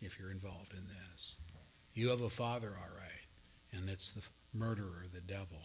if 0.00 0.18
you're 0.18 0.32
involved 0.32 0.72
in 0.72 0.88
this. 0.88 1.36
You 1.92 2.08
have 2.08 2.22
a 2.22 2.28
father, 2.28 2.72
all 2.76 2.96
right, 2.96 3.28
and 3.72 3.88
it's 3.88 4.10
the 4.10 4.22
murderer, 4.52 5.04
the 5.12 5.20
devil 5.20 5.58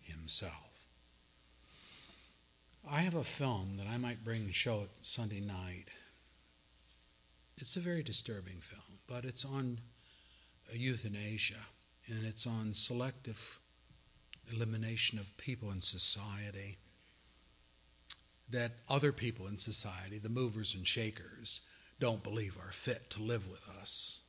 himself. 0.00 0.86
I 2.90 3.00
have 3.00 3.14
a 3.14 3.24
film 3.24 3.76
that 3.78 3.86
I 3.86 3.96
might 3.96 4.24
bring 4.24 4.42
and 4.42 4.54
show 4.54 4.82
it 4.82 4.90
Sunday 5.02 5.40
night. 5.40 5.86
It's 7.56 7.76
a 7.76 7.80
very 7.80 8.02
disturbing 8.02 8.58
film, 8.60 8.98
but 9.06 9.24
it's 9.24 9.44
on 9.44 9.78
euthanasia 10.72 11.66
and 12.08 12.24
it's 12.24 12.46
on 12.46 12.74
selective 12.74 13.58
elimination 14.52 15.18
of 15.18 15.36
people 15.36 15.70
in 15.70 15.80
society 15.80 16.78
that 18.50 18.72
other 18.88 19.12
people 19.12 19.46
in 19.46 19.56
society, 19.56 20.18
the 20.18 20.28
movers 20.28 20.74
and 20.74 20.86
shakers, 20.86 21.62
don't 21.98 22.22
believe 22.22 22.58
are 22.58 22.72
fit 22.72 23.08
to 23.10 23.22
live 23.22 23.48
with 23.48 23.66
us. 23.80 24.20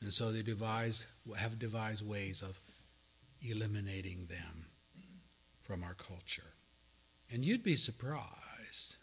And 0.00 0.12
so 0.12 0.32
they 0.32 0.42
devised, 0.42 1.04
have 1.36 1.58
devised 1.58 2.06
ways 2.06 2.42
of 2.42 2.58
eliminating 3.42 4.26
them 4.26 4.66
from 5.62 5.82
our 5.82 5.94
culture. 5.94 6.54
And 7.30 7.44
you'd 7.44 7.62
be 7.62 7.76
surprised, 7.76 8.96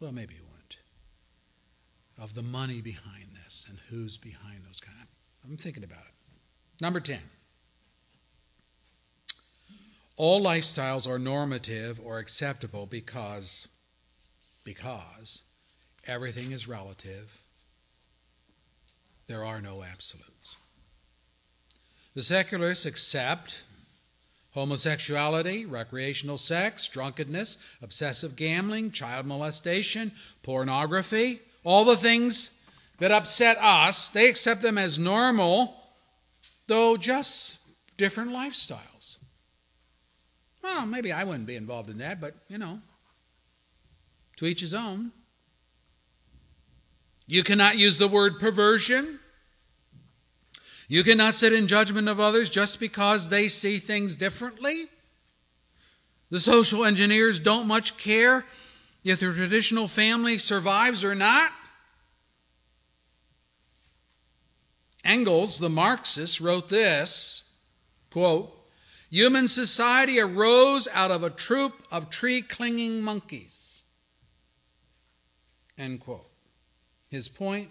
well, 0.00 0.12
maybe 0.12 0.34
you 0.34 0.44
wouldn't, 0.44 0.78
of 2.18 2.34
the 2.34 2.42
money 2.42 2.80
behind 2.80 3.30
this 3.44 3.66
and 3.68 3.78
who's 3.90 4.16
behind 4.16 4.64
those 4.66 4.80
kind 4.80 4.96
of. 5.00 5.08
I'm 5.44 5.56
thinking 5.56 5.84
about 5.84 6.00
it. 6.00 6.14
Number 6.80 7.00
10. 7.00 7.18
All 10.16 10.40
lifestyles 10.40 11.08
are 11.08 11.18
normative 11.18 12.00
or 12.02 12.18
acceptable 12.18 12.86
because 12.86 13.68
because 14.64 15.42
everything 16.06 16.52
is 16.52 16.68
relative. 16.68 17.42
There 19.26 19.44
are 19.44 19.60
no 19.60 19.82
absolutes. 19.82 20.56
The 22.14 22.22
secularists 22.22 22.86
accept 22.86 23.64
homosexuality, 24.54 25.64
recreational 25.64 26.36
sex, 26.36 26.86
drunkenness, 26.86 27.76
obsessive 27.80 28.36
gambling, 28.36 28.90
child 28.90 29.26
molestation, 29.26 30.12
pornography, 30.42 31.40
all 31.64 31.84
the 31.84 31.96
things 31.96 32.61
that 33.02 33.10
upset 33.10 33.58
us, 33.58 34.08
they 34.10 34.28
accept 34.28 34.62
them 34.62 34.78
as 34.78 34.96
normal, 34.96 35.74
though 36.68 36.96
just 36.96 37.72
different 37.96 38.30
lifestyles. 38.30 39.18
Well, 40.62 40.86
maybe 40.86 41.10
I 41.10 41.24
wouldn't 41.24 41.48
be 41.48 41.56
involved 41.56 41.90
in 41.90 41.98
that, 41.98 42.20
but 42.20 42.34
you 42.48 42.58
know, 42.58 42.78
to 44.36 44.46
each 44.46 44.60
his 44.60 44.72
own. 44.72 45.10
You 47.26 47.42
cannot 47.42 47.76
use 47.76 47.98
the 47.98 48.06
word 48.06 48.38
perversion 48.38 49.18
you 50.92 51.02
cannot 51.02 51.34
sit 51.34 51.54
in 51.54 51.68
judgment 51.68 52.06
of 52.06 52.20
others 52.20 52.50
just 52.50 52.78
because 52.78 53.30
they 53.30 53.48
see 53.48 53.78
things 53.78 54.14
differently. 54.14 54.84
The 56.30 56.38
social 56.38 56.84
engineers 56.84 57.40
don't 57.40 57.66
much 57.66 57.96
care 57.96 58.44
if 59.02 59.18
their 59.18 59.32
traditional 59.32 59.88
family 59.88 60.36
survives 60.36 61.02
or 61.02 61.14
not. 61.14 61.50
Engels, 65.04 65.58
the 65.58 65.68
Marxist, 65.68 66.40
wrote 66.40 66.68
this 66.68 67.58
quote, 68.10 68.58
Human 69.10 69.46
society 69.46 70.18
arose 70.18 70.88
out 70.94 71.10
of 71.10 71.22
a 71.22 71.28
troop 71.28 71.82
of 71.90 72.08
tree 72.08 72.40
clinging 72.40 73.02
monkeys. 73.02 73.84
End 75.76 76.00
quote. 76.00 76.30
His 77.10 77.28
point 77.28 77.68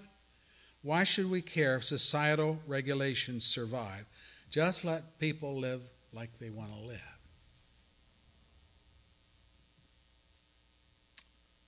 why 0.84 1.04
should 1.04 1.30
we 1.30 1.42
care 1.42 1.76
if 1.76 1.84
societal 1.84 2.60
regulations 2.68 3.46
survive? 3.46 4.06
Just 4.50 4.84
let 4.84 5.20
people 5.20 5.56
live 5.58 5.84
like 6.12 6.40
they 6.40 6.50
want 6.50 6.74
to 6.74 6.80
live. 6.80 7.20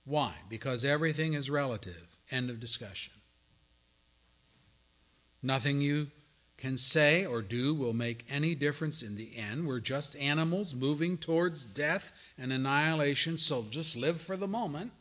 Why? 0.04 0.34
Because 0.48 0.84
everything 0.84 1.32
is 1.32 1.48
relative. 1.48 2.08
End 2.30 2.50
of 2.50 2.60
discussion. 2.60 3.13
Nothing 5.44 5.82
you 5.82 6.06
can 6.56 6.78
say 6.78 7.26
or 7.26 7.42
do 7.42 7.74
will 7.74 7.92
make 7.92 8.24
any 8.30 8.54
difference 8.54 9.02
in 9.02 9.16
the 9.16 9.36
end. 9.36 9.68
We're 9.68 9.78
just 9.78 10.16
animals 10.16 10.74
moving 10.74 11.18
towards 11.18 11.66
death 11.66 12.12
and 12.38 12.50
annihilation, 12.50 13.36
so 13.36 13.66
just 13.70 13.94
live 13.94 14.18
for 14.18 14.38
the 14.38 14.48
moment. 14.48 14.92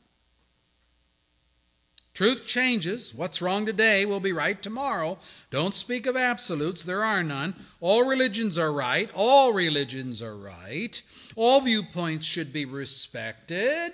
Truth 2.14 2.46
changes. 2.46 3.16
What's 3.16 3.42
wrong 3.42 3.66
today 3.66 4.06
will 4.06 4.20
be 4.20 4.34
right 4.34 4.62
tomorrow. 4.62 5.18
Don't 5.50 5.74
speak 5.74 6.06
of 6.06 6.18
absolutes, 6.18 6.84
there 6.84 7.06
are 7.06 7.24
none. 7.24 7.56
All 7.80 8.04
religions 8.06 8.60
are 8.60 8.72
right. 8.74 9.10
All 9.16 9.54
religions 9.54 10.22
are 10.22 10.36
right. 10.36 11.02
All 11.38 11.62
viewpoints 11.62 12.28
should 12.28 12.52
be 12.52 12.66
respected, 12.66 13.94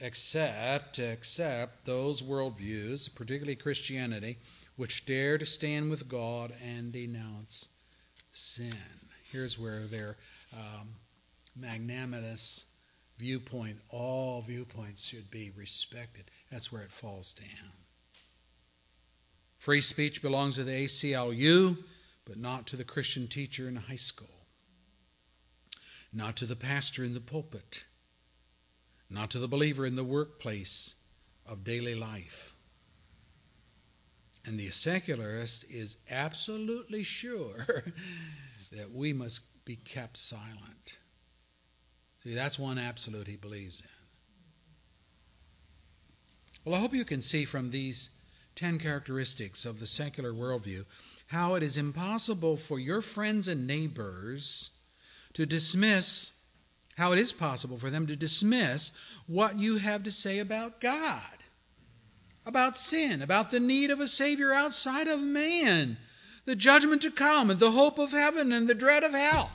except, 0.00 0.98
except 0.98 1.86
those 1.86 2.20
worldviews, 2.20 3.14
particularly 3.14 3.54
Christianity, 3.54 4.38
which 4.76 5.06
dare 5.06 5.38
to 5.38 5.46
stand 5.46 5.90
with 5.90 6.08
God 6.08 6.52
and 6.62 6.92
denounce 6.92 7.70
sin. 8.32 8.74
Here's 9.22 9.58
where 9.58 9.80
their 9.80 10.16
um, 10.52 10.88
magnanimous 11.56 12.66
viewpoint, 13.18 13.76
all 13.90 14.40
viewpoints 14.40 15.04
should 15.04 15.30
be 15.30 15.52
respected. 15.56 16.30
That's 16.50 16.72
where 16.72 16.82
it 16.82 16.90
falls 16.92 17.34
down. 17.34 17.70
Free 19.58 19.80
speech 19.80 20.20
belongs 20.20 20.56
to 20.56 20.64
the 20.64 20.84
ACLU, 20.84 21.78
but 22.24 22.36
not 22.36 22.66
to 22.66 22.76
the 22.76 22.84
Christian 22.84 23.28
teacher 23.28 23.68
in 23.68 23.76
high 23.76 23.96
school, 23.96 24.46
not 26.12 26.36
to 26.36 26.46
the 26.46 26.56
pastor 26.56 27.04
in 27.04 27.14
the 27.14 27.20
pulpit, 27.20 27.86
not 29.08 29.30
to 29.30 29.38
the 29.38 29.48
believer 29.48 29.86
in 29.86 29.96
the 29.96 30.04
workplace 30.04 30.96
of 31.46 31.64
daily 31.64 31.94
life. 31.94 32.53
And 34.46 34.58
the 34.58 34.70
secularist 34.70 35.70
is 35.70 35.96
absolutely 36.10 37.02
sure 37.02 37.66
that 38.72 38.90
we 38.92 39.12
must 39.12 39.64
be 39.64 39.76
kept 39.76 40.16
silent. 40.16 40.98
See, 42.22 42.34
that's 42.34 42.58
one 42.58 42.78
absolute 42.78 43.26
he 43.26 43.36
believes 43.36 43.80
in. 43.80 43.88
Well, 46.64 46.74
I 46.74 46.78
hope 46.78 46.94
you 46.94 47.04
can 47.04 47.20
see 47.20 47.44
from 47.44 47.70
these 47.70 48.18
10 48.56 48.78
characteristics 48.78 49.66
of 49.66 49.80
the 49.80 49.86
secular 49.86 50.32
worldview 50.32 50.84
how 51.28 51.54
it 51.54 51.62
is 51.62 51.76
impossible 51.76 52.56
for 52.56 52.78
your 52.78 53.00
friends 53.00 53.48
and 53.48 53.66
neighbors 53.66 54.70
to 55.34 55.44
dismiss, 55.44 56.42
how 56.96 57.12
it 57.12 57.18
is 57.18 57.32
possible 57.32 57.76
for 57.76 57.90
them 57.90 58.06
to 58.06 58.16
dismiss 58.16 58.92
what 59.26 59.58
you 59.58 59.78
have 59.78 60.02
to 60.04 60.10
say 60.10 60.38
about 60.38 60.80
God, 60.80 61.43
about 62.46 62.76
sin, 62.76 63.22
about 63.22 63.50
the 63.50 63.60
need 63.60 63.90
of 63.90 64.00
a 64.00 64.08
Savior 64.08 64.52
outside 64.52 65.08
of 65.08 65.20
man, 65.20 65.96
the 66.44 66.56
judgment 66.56 67.02
to 67.02 67.10
come, 67.10 67.50
and 67.50 67.58
the 67.58 67.70
hope 67.70 67.98
of 67.98 68.10
heaven 68.10 68.52
and 68.52 68.68
the 68.68 68.74
dread 68.74 69.02
of 69.02 69.12
hell. 69.12 69.50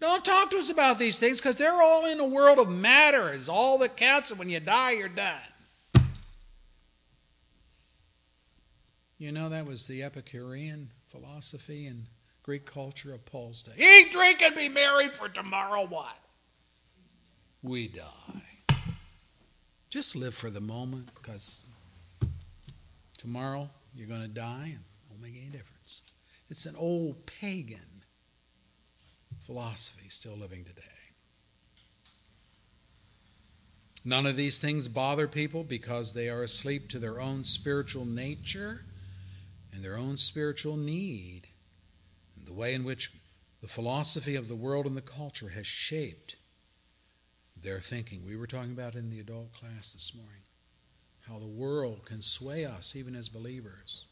Don't 0.00 0.24
talk 0.24 0.50
to 0.50 0.58
us 0.58 0.70
about 0.70 0.98
these 0.98 1.18
things 1.18 1.40
because 1.40 1.56
they're 1.56 1.82
all 1.82 2.06
in 2.06 2.20
a 2.20 2.26
world 2.26 2.58
of 2.58 2.68
matter, 2.68 3.30
is 3.32 3.48
all 3.48 3.78
that 3.78 3.96
counts, 3.96 4.30
and 4.30 4.38
when 4.38 4.50
you 4.50 4.60
die, 4.60 4.92
you're 4.92 5.08
done. 5.08 5.40
You 9.18 9.32
know, 9.32 9.48
that 9.48 9.66
was 9.66 9.86
the 9.86 10.02
Epicurean 10.02 10.90
philosophy 11.08 11.86
and 11.86 12.06
Greek 12.42 12.66
culture 12.66 13.14
of 13.14 13.24
Paul's 13.24 13.62
day. 13.62 13.72
Eat, 13.78 14.12
drink, 14.12 14.42
and 14.42 14.54
be 14.54 14.68
merry, 14.68 15.08
for 15.08 15.28
tomorrow 15.28 15.86
what? 15.86 16.18
We 17.62 17.88
die. 17.88 18.42
Just 19.88 20.14
live 20.14 20.34
for 20.34 20.50
the 20.50 20.60
moment 20.60 21.08
because 21.14 21.64
tomorrow 23.24 23.70
you're 23.94 24.06
going 24.06 24.20
to 24.20 24.28
die 24.28 24.66
and 24.66 24.80
it 24.80 25.10
won't 25.10 25.22
make 25.22 25.34
any 25.34 25.50
difference. 25.50 26.02
It's 26.50 26.66
an 26.66 26.76
old 26.76 27.24
pagan 27.24 28.02
philosophy 29.40 30.10
still 30.10 30.36
living 30.36 30.62
today. 30.62 30.82
None 34.04 34.26
of 34.26 34.36
these 34.36 34.58
things 34.58 34.88
bother 34.88 35.26
people 35.26 35.64
because 35.64 36.12
they 36.12 36.28
are 36.28 36.42
asleep 36.42 36.90
to 36.90 36.98
their 36.98 37.18
own 37.18 37.44
spiritual 37.44 38.04
nature 38.04 38.84
and 39.72 39.82
their 39.82 39.96
own 39.96 40.18
spiritual 40.18 40.76
need, 40.76 41.48
and 42.36 42.46
the 42.46 42.52
way 42.52 42.74
in 42.74 42.84
which 42.84 43.10
the 43.62 43.66
philosophy 43.66 44.36
of 44.36 44.48
the 44.48 44.54
world 44.54 44.84
and 44.84 44.96
the 44.96 45.00
culture 45.00 45.48
has 45.48 45.66
shaped 45.66 46.36
their 47.60 47.80
thinking. 47.80 48.24
We 48.26 48.36
were 48.36 48.46
talking 48.46 48.72
about 48.72 48.94
in 48.94 49.08
the 49.08 49.18
adult 49.18 49.52
class 49.54 49.94
this 49.94 50.12
morning 50.14 50.43
how 51.28 51.38
the 51.38 51.46
world 51.46 52.04
can 52.04 52.20
sway 52.20 52.64
us 52.64 52.94
even 52.94 53.16
as 53.16 53.28
believers. 53.28 54.06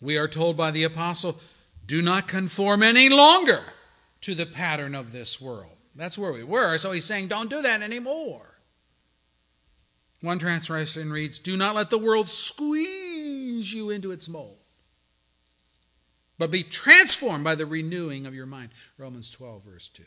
We 0.00 0.16
are 0.16 0.28
told 0.28 0.56
by 0.56 0.70
the 0.70 0.84
apostle, 0.84 1.40
do 1.86 2.00
not 2.00 2.28
conform 2.28 2.82
any 2.82 3.08
longer 3.08 3.62
to 4.22 4.34
the 4.34 4.46
pattern 4.46 4.94
of 4.94 5.12
this 5.12 5.40
world. 5.40 5.76
That's 5.94 6.18
where 6.18 6.32
we 6.32 6.44
were, 6.44 6.78
so 6.78 6.92
he's 6.92 7.04
saying, 7.04 7.28
don't 7.28 7.50
do 7.50 7.62
that 7.62 7.82
anymore. 7.82 8.54
One 10.20 10.38
translation 10.38 11.12
reads, 11.12 11.38
Do 11.38 11.56
not 11.56 11.74
let 11.74 11.90
the 11.90 11.98
world 11.98 12.28
squeeze 12.28 13.74
you 13.74 13.90
into 13.90 14.10
its 14.10 14.28
mold, 14.28 14.56
but 16.38 16.50
be 16.50 16.62
transformed 16.62 17.44
by 17.44 17.54
the 17.54 17.66
renewing 17.66 18.24
of 18.24 18.34
your 18.34 18.46
mind. 18.46 18.70
Romans 18.96 19.30
12, 19.30 19.62
verse 19.62 19.88
2. 19.88 20.02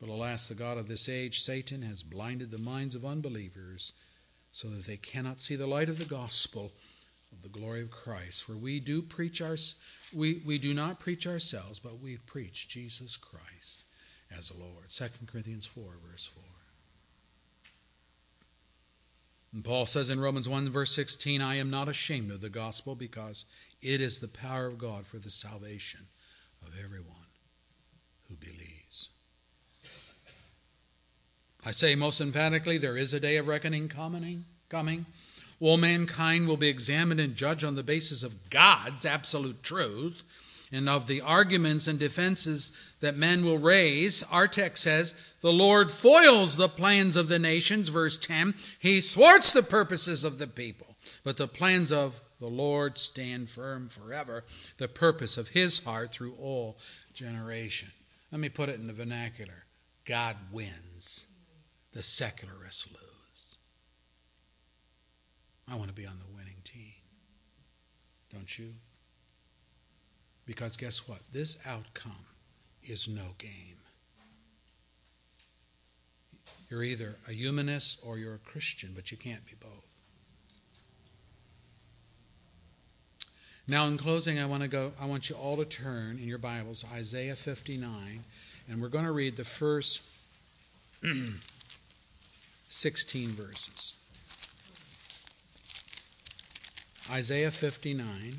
But 0.00 0.08
alas, 0.08 0.48
the 0.48 0.54
God 0.54 0.78
of 0.78 0.88
this 0.88 1.08
age, 1.08 1.42
Satan, 1.42 1.82
has 1.82 2.02
blinded 2.02 2.50
the 2.50 2.58
minds 2.58 2.94
of 2.94 3.04
unbelievers 3.04 3.92
so 4.50 4.68
that 4.68 4.86
they 4.86 4.96
cannot 4.96 5.40
see 5.40 5.56
the 5.56 5.66
light 5.66 5.88
of 5.88 5.98
the 5.98 6.04
gospel 6.04 6.72
of 7.32 7.42
the 7.42 7.48
glory 7.48 7.82
of 7.82 7.90
Christ. 7.90 8.44
For 8.44 8.54
we 8.54 8.80
do 8.80 9.02
preach 9.02 9.42
our, 9.42 9.56
we, 10.14 10.42
we 10.44 10.58
do 10.58 10.72
not 10.74 10.98
preach 10.98 11.26
ourselves, 11.26 11.78
but 11.78 12.00
we 12.00 12.16
preach 12.16 12.68
Jesus 12.68 13.16
Christ 13.16 13.84
as 14.36 14.48
the 14.48 14.58
Lord. 14.58 14.88
2 14.88 15.04
Corinthians 15.26 15.66
4, 15.66 15.84
verse 16.08 16.26
4. 16.26 16.42
And 19.52 19.64
Paul 19.64 19.84
says 19.84 20.10
in 20.10 20.20
Romans 20.20 20.48
1, 20.48 20.70
verse 20.70 20.94
16, 20.94 21.42
I 21.42 21.56
am 21.56 21.70
not 21.70 21.88
ashamed 21.88 22.30
of 22.30 22.40
the 22.40 22.48
gospel 22.48 22.94
because 22.94 23.46
it 23.82 24.00
is 24.00 24.20
the 24.20 24.28
power 24.28 24.66
of 24.66 24.78
God 24.78 25.06
for 25.06 25.18
the 25.18 25.30
salvation 25.30 26.06
of 26.62 26.72
everyone 26.78 27.16
who 28.28 28.36
believes. 28.36 28.69
I 31.64 31.72
say 31.72 31.94
most 31.94 32.20
emphatically, 32.20 32.78
there 32.78 32.96
is 32.96 33.12
a 33.12 33.20
day 33.20 33.36
of 33.36 33.48
reckoning 33.48 33.88
coming. 33.88 34.44
coming. 34.68 35.06
All 35.60 35.76
mankind 35.76 36.48
will 36.48 36.56
be 36.56 36.68
examined 36.68 37.20
and 37.20 37.34
judged 37.34 37.64
on 37.64 37.74
the 37.74 37.82
basis 37.82 38.22
of 38.22 38.48
God's 38.48 39.04
absolute 39.04 39.62
truth 39.62 40.24
and 40.72 40.88
of 40.88 41.06
the 41.06 41.20
arguments 41.20 41.86
and 41.86 41.98
defenses 41.98 42.72
that 43.00 43.16
men 43.16 43.44
will 43.44 43.58
raise. 43.58 44.22
Our 44.32 44.46
text 44.46 44.82
says, 44.82 45.20
The 45.42 45.52
Lord 45.52 45.90
foils 45.90 46.56
the 46.56 46.68
plans 46.68 47.16
of 47.16 47.28
the 47.28 47.38
nations, 47.38 47.88
verse 47.88 48.16
10. 48.16 48.54
He 48.78 49.00
thwarts 49.00 49.52
the 49.52 49.62
purposes 49.62 50.24
of 50.24 50.38
the 50.38 50.46
people, 50.46 50.96
but 51.24 51.36
the 51.36 51.48
plans 51.48 51.92
of 51.92 52.20
the 52.38 52.48
Lord 52.48 52.96
stand 52.96 53.50
firm 53.50 53.88
forever, 53.88 54.44
the 54.78 54.88
purpose 54.88 55.36
of 55.36 55.48
his 55.48 55.84
heart 55.84 56.12
through 56.12 56.34
all 56.40 56.78
generation. 57.12 57.90
Let 58.32 58.40
me 58.40 58.48
put 58.48 58.68
it 58.68 58.80
in 58.80 58.86
the 58.86 58.92
vernacular 58.92 59.66
God 60.06 60.36
wins, 60.50 61.29
the 61.92 62.02
secularists 62.02 62.86
lose. 62.92 63.56
I 65.68 65.76
want 65.76 65.88
to 65.88 65.94
be 65.94 66.06
on 66.06 66.18
the 66.18 66.36
winning 66.36 66.62
team. 66.64 66.94
Don't 68.32 68.58
you? 68.58 68.74
Because 70.46 70.76
guess 70.76 71.08
what? 71.08 71.20
This 71.32 71.58
outcome 71.66 72.26
is 72.82 73.08
no 73.08 73.34
game. 73.38 73.76
You're 76.68 76.84
either 76.84 77.16
a 77.28 77.32
humanist 77.32 78.00
or 78.06 78.18
you're 78.18 78.34
a 78.34 78.38
Christian, 78.38 78.92
but 78.94 79.10
you 79.10 79.16
can't 79.16 79.44
be 79.44 79.54
both. 79.58 79.90
Now, 83.66 83.86
in 83.86 83.96
closing, 83.96 84.38
I 84.38 84.46
want 84.46 84.62
to 84.62 84.68
go. 84.68 84.92
I 85.00 85.06
want 85.06 85.30
you 85.30 85.36
all 85.36 85.56
to 85.56 85.64
turn 85.64 86.18
in 86.18 86.26
your 86.26 86.38
Bibles 86.38 86.82
to 86.82 86.92
Isaiah 86.92 87.36
59, 87.36 88.24
and 88.68 88.82
we're 88.82 88.88
going 88.88 89.04
to 89.04 89.12
read 89.12 89.36
the 89.36 89.44
first 89.44 90.02
16 92.72 93.30
verses. 93.30 93.94
Isaiah 97.10 97.50
59. 97.50 98.36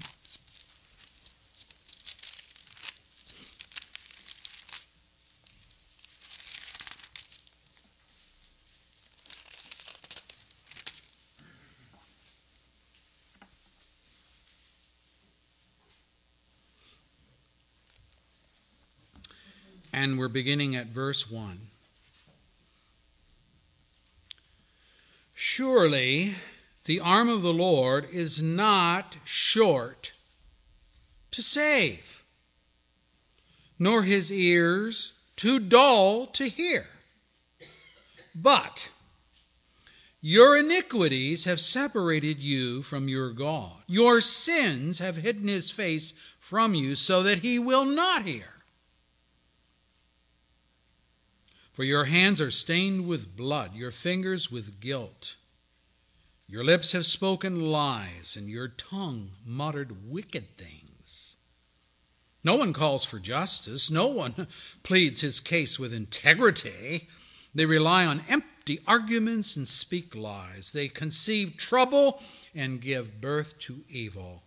And 19.94 20.18
we're 20.18 20.30
beginning 20.30 20.74
at 20.76 20.88
verse 20.88 21.30
1. 21.30 21.71
Surely 25.54 26.36
the 26.86 27.02
arm 27.02 27.28
of 27.28 27.42
the 27.42 27.52
Lord 27.52 28.08
is 28.10 28.42
not 28.42 29.18
short 29.26 30.14
to 31.32 31.42
save, 31.42 32.24
nor 33.78 34.04
his 34.04 34.32
ears 34.32 35.12
too 35.36 35.60
dull 35.60 36.26
to 36.28 36.46
hear. 36.46 36.88
But 38.34 38.92
your 40.22 40.56
iniquities 40.56 41.44
have 41.44 41.60
separated 41.60 42.40
you 42.40 42.82
from 42.82 43.10
your 43.10 43.34
God. 43.34 43.76
Your 43.88 44.22
sins 44.22 45.00
have 45.00 45.18
hidden 45.18 45.50
his 45.50 45.70
face 45.70 46.14
from 46.40 46.74
you 46.76 46.96
so 46.96 47.22
that 47.24 47.40
he 47.40 47.60
will 47.60 47.84
not 47.84 48.22
hear. 48.22 48.64
For 51.74 51.84
your 51.84 52.06
hands 52.06 52.40
are 52.40 52.52
stained 52.52 53.06
with 53.06 53.36
blood, 53.36 53.76
your 53.76 53.92
fingers 53.92 54.50
with 54.50 54.80
guilt. 54.80 55.36
Your 56.52 56.66
lips 56.66 56.92
have 56.92 57.06
spoken 57.06 57.72
lies, 57.72 58.36
and 58.38 58.50
your 58.50 58.68
tongue 58.68 59.30
muttered 59.46 60.12
wicked 60.12 60.58
things. 60.58 61.38
No 62.44 62.58
one 62.58 62.74
calls 62.74 63.06
for 63.06 63.20
justice. 63.20 63.90
No 63.90 64.08
one 64.08 64.48
pleads 64.84 65.22
his 65.22 65.40
case 65.40 65.80
with 65.80 65.94
integrity. 65.94 67.08
They 67.56 67.66
rely 67.66 68.06
on 68.06 68.24
empty 68.28 68.82
arguments 68.86 69.56
and 69.56 69.66
speak 69.66 70.14
lies. 70.14 70.74
They 70.74 70.90
conceive 70.90 71.56
trouble 71.56 72.22
and 72.54 72.82
give 72.82 73.22
birth 73.22 73.58
to 73.60 73.86
evil. 73.88 74.44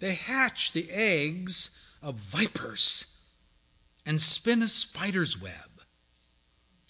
They 0.00 0.16
hatch 0.16 0.72
the 0.72 0.88
eggs 0.90 1.80
of 2.02 2.16
vipers 2.16 3.28
and 4.04 4.20
spin 4.20 4.60
a 4.60 4.66
spider's 4.66 5.40
web. 5.40 5.70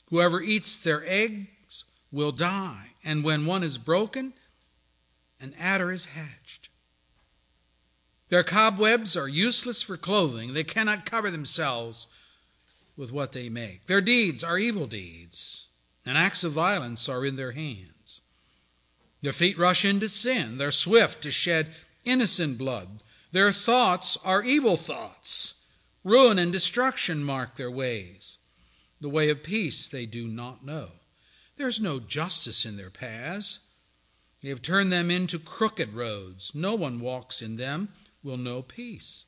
Whoever 0.08 0.40
eats 0.40 0.78
their 0.78 1.04
egg 1.06 1.48
will 2.16 2.32
die, 2.32 2.92
and 3.04 3.22
when 3.22 3.44
one 3.44 3.62
is 3.62 3.76
broken, 3.76 4.32
an 5.38 5.52
adder 5.60 5.92
is 5.92 6.06
hatched. 6.06 6.70
Their 8.30 8.42
cobwebs 8.42 9.18
are 9.18 9.28
useless 9.28 9.82
for 9.82 9.98
clothing, 9.98 10.54
they 10.54 10.64
cannot 10.64 11.04
cover 11.04 11.30
themselves 11.30 12.06
with 12.96 13.12
what 13.12 13.32
they 13.32 13.50
make. 13.50 13.86
Their 13.86 14.00
deeds 14.00 14.42
are 14.42 14.58
evil 14.58 14.86
deeds, 14.86 15.68
and 16.06 16.16
acts 16.16 16.42
of 16.42 16.52
violence 16.52 17.06
are 17.06 17.24
in 17.24 17.36
their 17.36 17.52
hands. 17.52 18.22
Their 19.20 19.34
feet 19.34 19.58
rush 19.58 19.84
into 19.84 20.08
sin, 20.08 20.56
they're 20.56 20.70
swift 20.70 21.22
to 21.22 21.30
shed 21.30 21.68
innocent 22.06 22.56
blood. 22.56 23.02
Their 23.30 23.52
thoughts 23.52 24.16
are 24.24 24.42
evil 24.42 24.78
thoughts. 24.78 25.70
Ruin 26.02 26.38
and 26.38 26.50
destruction 26.50 27.22
mark 27.22 27.56
their 27.56 27.70
ways. 27.70 28.38
The 29.02 29.10
way 29.10 29.28
of 29.28 29.42
peace 29.42 29.86
they 29.88 30.06
do 30.06 30.26
not 30.26 30.64
know. 30.64 30.88
There's 31.56 31.80
no 31.80 31.98
justice 31.98 32.64
in 32.64 32.76
their 32.76 32.90
paths. 32.90 33.60
They 34.42 34.50
have 34.50 34.62
turned 34.62 34.92
them 34.92 35.10
into 35.10 35.38
crooked 35.38 35.94
roads. 35.94 36.54
No 36.54 36.74
one 36.74 37.00
walks 37.00 37.40
in 37.40 37.56
them 37.56 37.88
will 38.22 38.36
know 38.36 38.62
peace. 38.62 39.24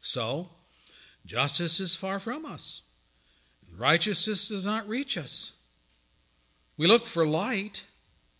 So, 0.00 0.50
justice 1.26 1.80
is 1.80 1.96
far 1.96 2.18
from 2.18 2.46
us. 2.46 2.82
Righteousness 3.76 4.48
does 4.48 4.64
not 4.64 4.88
reach 4.88 5.18
us. 5.18 5.60
We 6.76 6.86
look 6.86 7.04
for 7.04 7.26
light, 7.26 7.86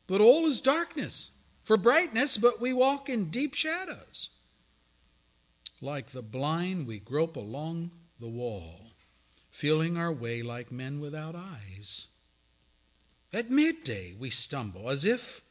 but 0.07 0.21
all 0.21 0.47
is 0.47 0.61
darkness. 0.61 1.33
For 1.65 1.77
brightness, 1.77 2.37
but 2.37 2.61
we 2.61 2.73
walk 2.73 3.09
in 3.09 3.31
deep 3.31 3.55
shadows. 3.55 4.31
Like 5.83 6.09
the 6.09 6.23
blind, 6.23 6.87
we 6.87 6.99
grope 6.99 7.37
along 7.37 7.91
the 8.19 8.29
wall, 8.29 8.93
feeling 9.49 9.97
our 9.97 10.13
way 10.13 10.43
like 10.43 10.73
men 10.73 11.01
without 11.01 11.35
eyes. 11.37 12.10
At 13.33 13.51
midday 13.51 14.15
we 14.19 14.31
stumble 14.31 14.91
as 14.91 15.05
if 15.05 15.43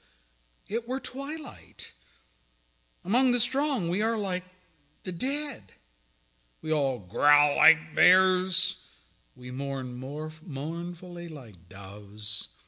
it 0.68 0.88
were 0.88 1.00
twilight. 1.00 1.94
Among 3.06 3.32
the 3.32 3.40
strong 3.40 3.90
we 3.90 4.02
are 4.02 4.18
like 4.18 4.44
the 5.04 5.12
dead. 5.12 5.64
We 6.62 6.74
all 6.74 7.00
growl 7.00 7.56
like 7.56 7.96
bears. 7.96 8.86
We 9.36 9.52
mourn 9.52 9.98
more 9.98 10.32
mournfully 10.46 11.30
like 11.30 11.70
doves. 11.70 12.60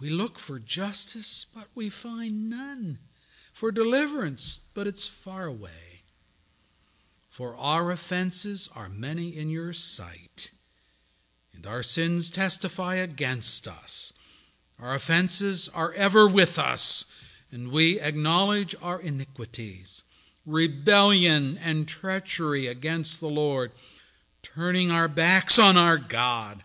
We 0.00 0.08
look 0.08 0.38
for 0.38 0.58
justice, 0.58 1.44
but 1.44 1.66
we 1.74 1.90
find 1.90 2.48
none. 2.48 2.98
For 3.52 3.70
deliverance, 3.70 4.70
but 4.74 4.86
it's 4.86 5.06
far 5.06 5.44
away. 5.44 6.02
For 7.28 7.56
our 7.56 7.90
offenses 7.90 8.70
are 8.74 8.88
many 8.88 9.36
in 9.36 9.50
your 9.50 9.72
sight, 9.72 10.50
and 11.54 11.66
our 11.66 11.82
sins 11.82 12.30
testify 12.30 12.94
against 12.96 13.68
us. 13.68 14.12
Our 14.80 14.94
offenses 14.94 15.68
are 15.74 15.92
ever 15.94 16.28
with 16.28 16.58
us, 16.58 17.20
and 17.50 17.72
we 17.72 18.00
acknowledge 18.00 18.76
our 18.80 19.00
iniquities, 19.00 20.04
rebellion 20.46 21.58
and 21.62 21.88
treachery 21.88 22.68
against 22.68 23.20
the 23.20 23.28
Lord, 23.28 23.72
turning 24.42 24.90
our 24.90 25.08
backs 25.08 25.58
on 25.58 25.76
our 25.76 25.98
God, 25.98 26.62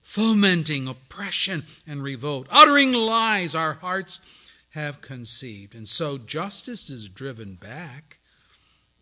fomenting 0.00 0.86
oppression 0.86 1.64
and 1.86 2.02
revolt, 2.02 2.46
uttering 2.50 2.92
lies 2.92 3.54
our 3.54 3.74
hearts 3.74 4.20
have 4.70 5.00
conceived. 5.00 5.74
And 5.74 5.88
so 5.88 6.18
justice 6.18 6.88
is 6.88 7.08
driven 7.08 7.54
back, 7.54 8.18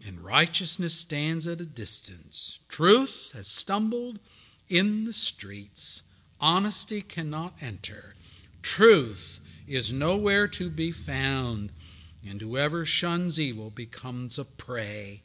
and 0.07 0.21
righteousness 0.21 0.95
stands 0.95 1.47
at 1.47 1.61
a 1.61 1.67
distance. 1.67 2.61
Truth 2.69 3.33
has 3.35 3.47
stumbled 3.47 4.21
in 4.69 5.05
the 5.05 5.13
streets. 5.13 6.06
Honesty 6.41 7.03
cannot 7.03 7.55
enter. 7.61 8.15
Truth 8.63 9.41
is 9.67 9.93
nowhere 9.93 10.49
to 10.49 10.71
be 10.71 10.93
found, 10.93 11.71
and 12.29 12.41
whoever 12.41 12.85
shuns 12.85 13.39
evil 13.39 13.71
becomes 13.71 14.39
a 14.39 14.45
prey. 14.45 15.23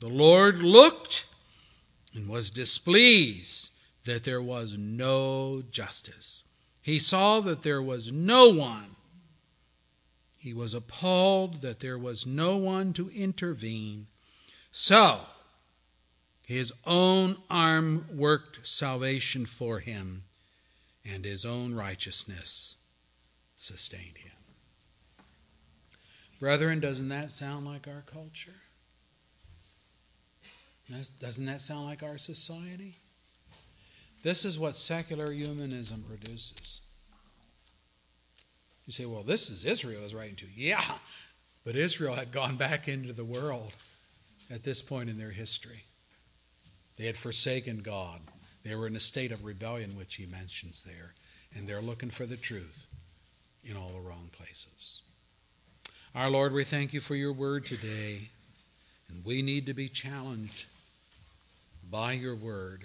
The 0.00 0.08
Lord 0.08 0.58
looked 0.58 1.26
and 2.14 2.28
was 2.28 2.50
displeased 2.50 3.72
that 4.04 4.24
there 4.24 4.42
was 4.42 4.76
no 4.76 5.62
justice. 5.70 6.44
He 6.82 6.98
saw 6.98 7.40
that 7.40 7.62
there 7.62 7.82
was 7.82 8.10
no 8.10 8.48
one 8.48 8.96
he 10.42 10.52
was 10.52 10.74
appalled 10.74 11.62
that 11.62 11.78
there 11.78 11.96
was 11.96 12.26
no 12.26 12.56
one 12.56 12.92
to 12.94 13.08
intervene. 13.10 14.08
So, 14.72 15.20
his 16.44 16.72
own 16.84 17.36
arm 17.48 18.06
worked 18.12 18.66
salvation 18.66 19.46
for 19.46 19.78
him, 19.78 20.24
and 21.04 21.24
his 21.24 21.44
own 21.44 21.74
righteousness 21.74 22.76
sustained 23.56 24.18
him. 24.18 24.32
Brethren, 26.40 26.80
doesn't 26.80 27.08
that 27.08 27.30
sound 27.30 27.66
like 27.66 27.86
our 27.86 28.02
culture? 28.06 28.62
Doesn't 31.20 31.46
that 31.46 31.60
sound 31.60 31.86
like 31.86 32.02
our 32.02 32.18
society? 32.18 32.96
This 34.22 34.44
is 34.44 34.58
what 34.58 34.76
secular 34.76 35.32
humanism 35.32 36.02
produces. 36.02 36.82
You 38.86 38.92
say, 38.92 39.06
well, 39.06 39.22
this 39.22 39.50
is 39.50 39.64
Israel 39.64 40.04
is 40.04 40.14
writing 40.14 40.36
to. 40.36 40.46
Yeah, 40.54 40.82
but 41.64 41.76
Israel 41.76 42.14
had 42.14 42.32
gone 42.32 42.56
back 42.56 42.88
into 42.88 43.12
the 43.12 43.24
world 43.24 43.72
at 44.50 44.64
this 44.64 44.82
point 44.82 45.08
in 45.08 45.18
their 45.18 45.30
history. 45.30 45.84
They 46.96 47.06
had 47.06 47.16
forsaken 47.16 47.78
God. 47.78 48.20
They 48.64 48.74
were 48.74 48.86
in 48.86 48.96
a 48.96 49.00
state 49.00 49.32
of 49.32 49.44
rebellion, 49.44 49.96
which 49.96 50.16
he 50.16 50.26
mentions 50.26 50.82
there, 50.82 51.14
and 51.54 51.66
they're 51.66 51.82
looking 51.82 52.10
for 52.10 52.26
the 52.26 52.36
truth 52.36 52.86
in 53.64 53.76
all 53.76 53.90
the 53.90 54.00
wrong 54.00 54.30
places. 54.32 55.02
Our 56.14 56.30
Lord, 56.30 56.52
we 56.52 56.64
thank 56.64 56.92
you 56.92 57.00
for 57.00 57.14
your 57.14 57.32
word 57.32 57.64
today, 57.64 58.30
and 59.08 59.24
we 59.24 59.42
need 59.42 59.66
to 59.66 59.74
be 59.74 59.88
challenged 59.88 60.66
by 61.90 62.12
your 62.12 62.36
word. 62.36 62.84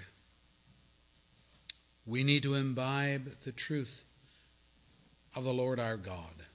We 2.06 2.24
need 2.24 2.44
to 2.44 2.56
imbibe 2.56 3.42
the 3.42 3.52
truth 3.52 4.06
of 5.36 5.44
the 5.44 5.54
Lord 5.54 5.80
our 5.80 5.98
God. 5.98 6.46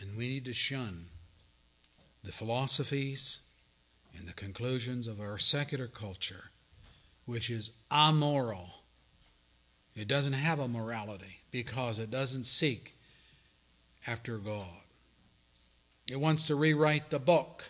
And 0.00 0.16
we 0.16 0.28
need 0.28 0.44
to 0.46 0.52
shun 0.52 1.06
the 2.24 2.32
philosophies 2.32 3.40
and 4.16 4.26
the 4.26 4.32
conclusions 4.32 5.06
of 5.06 5.20
our 5.20 5.38
secular 5.38 5.86
culture, 5.86 6.50
which 7.28 7.50
is 7.50 7.72
amoral. 7.92 8.70
It 9.94 10.08
doesn't 10.08 10.32
have 10.32 10.58
a 10.58 10.66
morality 10.66 11.40
because 11.50 11.98
it 11.98 12.10
doesn't 12.10 12.44
seek 12.44 12.94
after 14.06 14.38
God. 14.38 14.64
It 16.10 16.18
wants 16.18 16.46
to 16.46 16.54
rewrite 16.54 17.10
the 17.10 17.18
book 17.18 17.64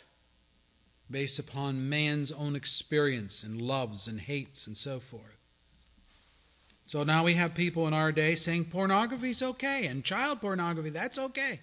based 1.11 1.41
upon 1.41 1.89
man's 1.89 2.31
own 2.31 2.55
experience 2.55 3.43
and 3.43 3.61
loves 3.61 4.07
and 4.07 4.21
hates 4.21 4.69
and 4.69 4.77
so 4.77 5.01
forth. 5.01 5.37
So 6.87 7.03
now 7.03 7.25
we 7.25 7.35
have 7.35 7.57
people 7.57 7.89
in 7.89 7.95
our 7.95 8.13
day 8.13 8.37
saying 8.37 8.67
pornography 8.67 9.31
is 9.31 9.43
okay 9.43 9.87
and 9.87 10.05
child 10.05 10.41
pornography, 10.41 10.91
that's 10.91 11.19
okay. 11.19 11.59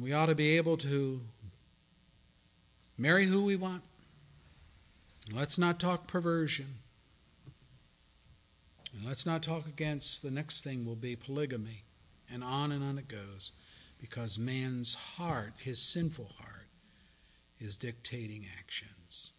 We 0.00 0.12
ought 0.12 0.26
to 0.26 0.36
be 0.36 0.58
able 0.58 0.76
to 0.76 1.22
marry 2.96 3.24
who 3.24 3.44
we 3.44 3.56
want. 3.56 3.82
Let's 5.34 5.58
not 5.58 5.80
talk 5.80 6.06
perversion. 6.06 6.66
And 8.94 9.06
let's 9.06 9.26
not 9.26 9.42
talk 9.42 9.66
against 9.66 10.22
the 10.22 10.30
next 10.30 10.62
thing 10.62 10.86
will 10.86 10.96
be 10.96 11.16
polygamy. 11.16 11.84
And 12.32 12.42
on 12.42 12.72
and 12.72 12.82
on 12.82 12.98
it 12.98 13.08
goes. 13.08 13.52
Because 14.00 14.38
man's 14.38 14.94
heart, 14.94 15.54
his 15.58 15.80
sinful 15.80 16.32
heart, 16.38 16.68
is 17.58 17.76
dictating 17.76 18.46
actions. 18.58 19.32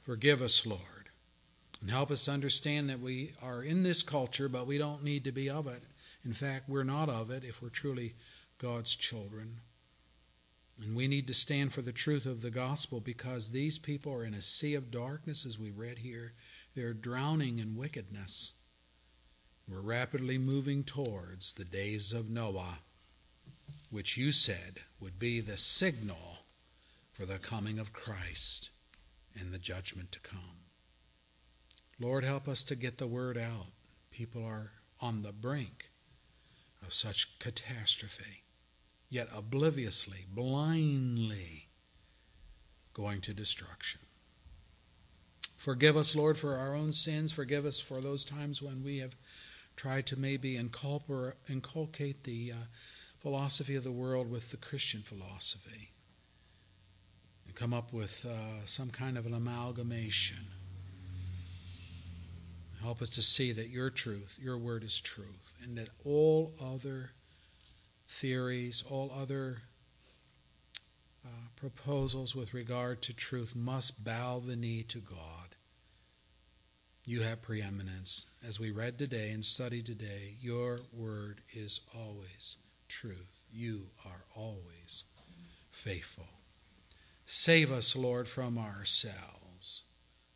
Forgive 0.00 0.42
us, 0.42 0.66
Lord 0.66 1.04
and 1.84 1.90
help 1.90 2.10
us 2.10 2.30
understand 2.30 2.88
that 2.88 2.98
we 2.98 3.32
are 3.42 3.62
in 3.62 3.82
this 3.82 4.02
culture, 4.02 4.48
but 4.48 4.66
we 4.66 4.78
don't 4.78 5.04
need 5.04 5.22
to 5.22 5.30
be 5.30 5.50
of 5.50 5.66
it. 5.66 5.82
In 6.24 6.32
fact, 6.32 6.66
we're 6.66 6.82
not 6.82 7.10
of 7.10 7.30
it 7.30 7.44
if 7.44 7.60
we're 7.60 7.68
truly 7.68 8.14
God's 8.56 8.96
children. 8.96 9.56
And 10.82 10.96
we 10.96 11.06
need 11.06 11.26
to 11.28 11.34
stand 11.34 11.72
for 11.72 11.82
the 11.82 11.92
truth 11.92 12.26
of 12.26 12.42
the 12.42 12.50
gospel 12.50 13.00
because 13.00 13.50
these 13.50 13.78
people 13.78 14.12
are 14.12 14.24
in 14.24 14.34
a 14.34 14.42
sea 14.42 14.74
of 14.74 14.90
darkness, 14.90 15.46
as 15.46 15.58
we 15.58 15.70
read 15.70 15.98
here. 15.98 16.32
They're 16.74 16.94
drowning 16.94 17.58
in 17.58 17.76
wickedness. 17.76 18.54
We're 19.68 19.80
rapidly 19.80 20.36
moving 20.36 20.82
towards 20.82 21.52
the 21.52 21.64
days 21.64 22.12
of 22.12 22.28
Noah, 22.28 22.80
which 23.90 24.16
you 24.16 24.32
said 24.32 24.80
would 25.00 25.18
be 25.18 25.40
the 25.40 25.56
signal 25.56 26.40
for 27.12 27.24
the 27.24 27.38
coming 27.38 27.78
of 27.78 27.92
Christ 27.92 28.70
and 29.38 29.52
the 29.52 29.58
judgment 29.58 30.10
to 30.12 30.20
come. 30.20 30.64
Lord, 32.00 32.24
help 32.24 32.48
us 32.48 32.62
to 32.64 32.74
get 32.74 32.98
the 32.98 33.06
word 33.06 33.38
out. 33.38 33.68
People 34.10 34.44
are 34.44 34.72
on 35.00 35.22
the 35.22 35.32
brink 35.32 35.90
of 36.84 36.92
such 36.92 37.38
catastrophe, 37.38 38.43
yet 39.14 39.28
obliviously, 39.32 40.26
blindly 40.28 41.68
going 42.92 43.20
to 43.20 43.32
destruction. 43.32 44.00
Forgive 45.56 45.96
us, 45.96 46.16
Lord, 46.16 46.36
for 46.36 46.56
our 46.56 46.74
own 46.74 46.92
sins. 46.92 47.30
Forgive 47.30 47.64
us 47.64 47.78
for 47.78 48.00
those 48.00 48.24
times 48.24 48.60
when 48.60 48.82
we 48.82 48.98
have 48.98 49.14
tried 49.76 50.06
to 50.06 50.18
maybe 50.18 50.56
inculcate 50.56 52.24
the 52.24 52.52
uh, 52.52 52.56
philosophy 53.20 53.76
of 53.76 53.84
the 53.84 53.92
world 53.92 54.28
with 54.28 54.50
the 54.50 54.56
Christian 54.56 55.00
philosophy 55.00 55.92
and 57.46 57.54
come 57.54 57.72
up 57.72 57.92
with 57.92 58.26
uh, 58.28 58.66
some 58.66 58.90
kind 58.90 59.16
of 59.16 59.26
an 59.26 59.32
amalgamation. 59.32 60.44
Help 62.82 63.00
us 63.00 63.10
to 63.10 63.22
see 63.22 63.52
that 63.52 63.68
your 63.68 63.90
truth, 63.90 64.40
your 64.42 64.58
word 64.58 64.82
is 64.82 65.00
truth, 65.00 65.54
and 65.62 65.78
that 65.78 65.88
all 66.04 66.52
other 66.60 67.12
theories, 68.06 68.84
all 68.88 69.12
other 69.16 69.62
uh, 71.24 71.28
proposals 71.56 72.36
with 72.36 72.54
regard 72.54 73.02
to 73.02 73.14
truth 73.14 73.54
must 73.56 74.04
bow 74.04 74.38
the 74.38 74.56
knee 74.56 74.82
to 74.84 74.98
God. 74.98 75.56
You 77.06 77.22
have 77.22 77.42
preeminence. 77.42 78.30
As 78.46 78.58
we 78.58 78.70
read 78.70 78.98
today 78.98 79.30
and 79.30 79.44
studied 79.44 79.86
today, 79.86 80.36
your 80.40 80.80
word 80.92 81.42
is 81.52 81.80
always 81.94 82.56
truth. 82.88 83.40
You 83.52 83.88
are 84.06 84.24
always 84.34 85.04
faithful. 85.70 86.28
Save 87.26 87.72
us, 87.72 87.94
Lord, 87.94 88.26
from 88.28 88.58
ourselves. 88.58 89.82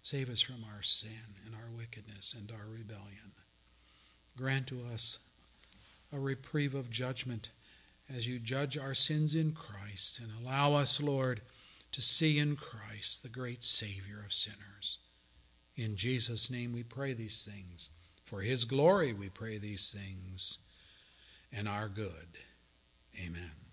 Save 0.03 0.31
us 0.31 0.41
from 0.41 0.65
our 0.75 0.83
sin 0.83 1.37
and 1.45 1.55
our 1.55 1.71
wickedness 1.71 2.35
and 2.37 2.51
our 2.51 2.67
rebellion. 2.67 3.33
Grant 4.37 4.67
to 4.69 4.83
us 4.93 5.19
a 6.13 6.19
reprieve 6.19 6.75
of 6.75 6.91
judgment 6.91 7.51
as 8.15 8.29
you 8.29 8.39
judge 8.39 8.79
our 8.79 8.95
sins 8.95 9.35
in 9.35 9.53
Christ 9.53 10.21
and 10.21 10.31
allow 10.41 10.75
us, 10.75 11.03
Lord, 11.03 11.43
to 11.93 12.01
see 12.01 12.39
in 12.39 12.57
Christ 12.57 13.23
the 13.23 13.29
great 13.29 13.63
Savior 13.63 14.23
of 14.25 14.33
sinners. 14.33 14.99
In 15.77 15.97
Jesus' 15.97 16.51
name 16.51 16.73
we 16.73 16.83
pray 16.83 17.13
these 17.13 17.45
things. 17.45 17.91
For 18.25 18.41
His 18.41 18.65
glory 18.65 19.13
we 19.13 19.29
pray 19.29 19.59
these 19.59 19.93
things 19.93 20.59
and 21.53 21.69
our 21.69 21.89
good. 21.89 22.39
Amen. 23.19 23.68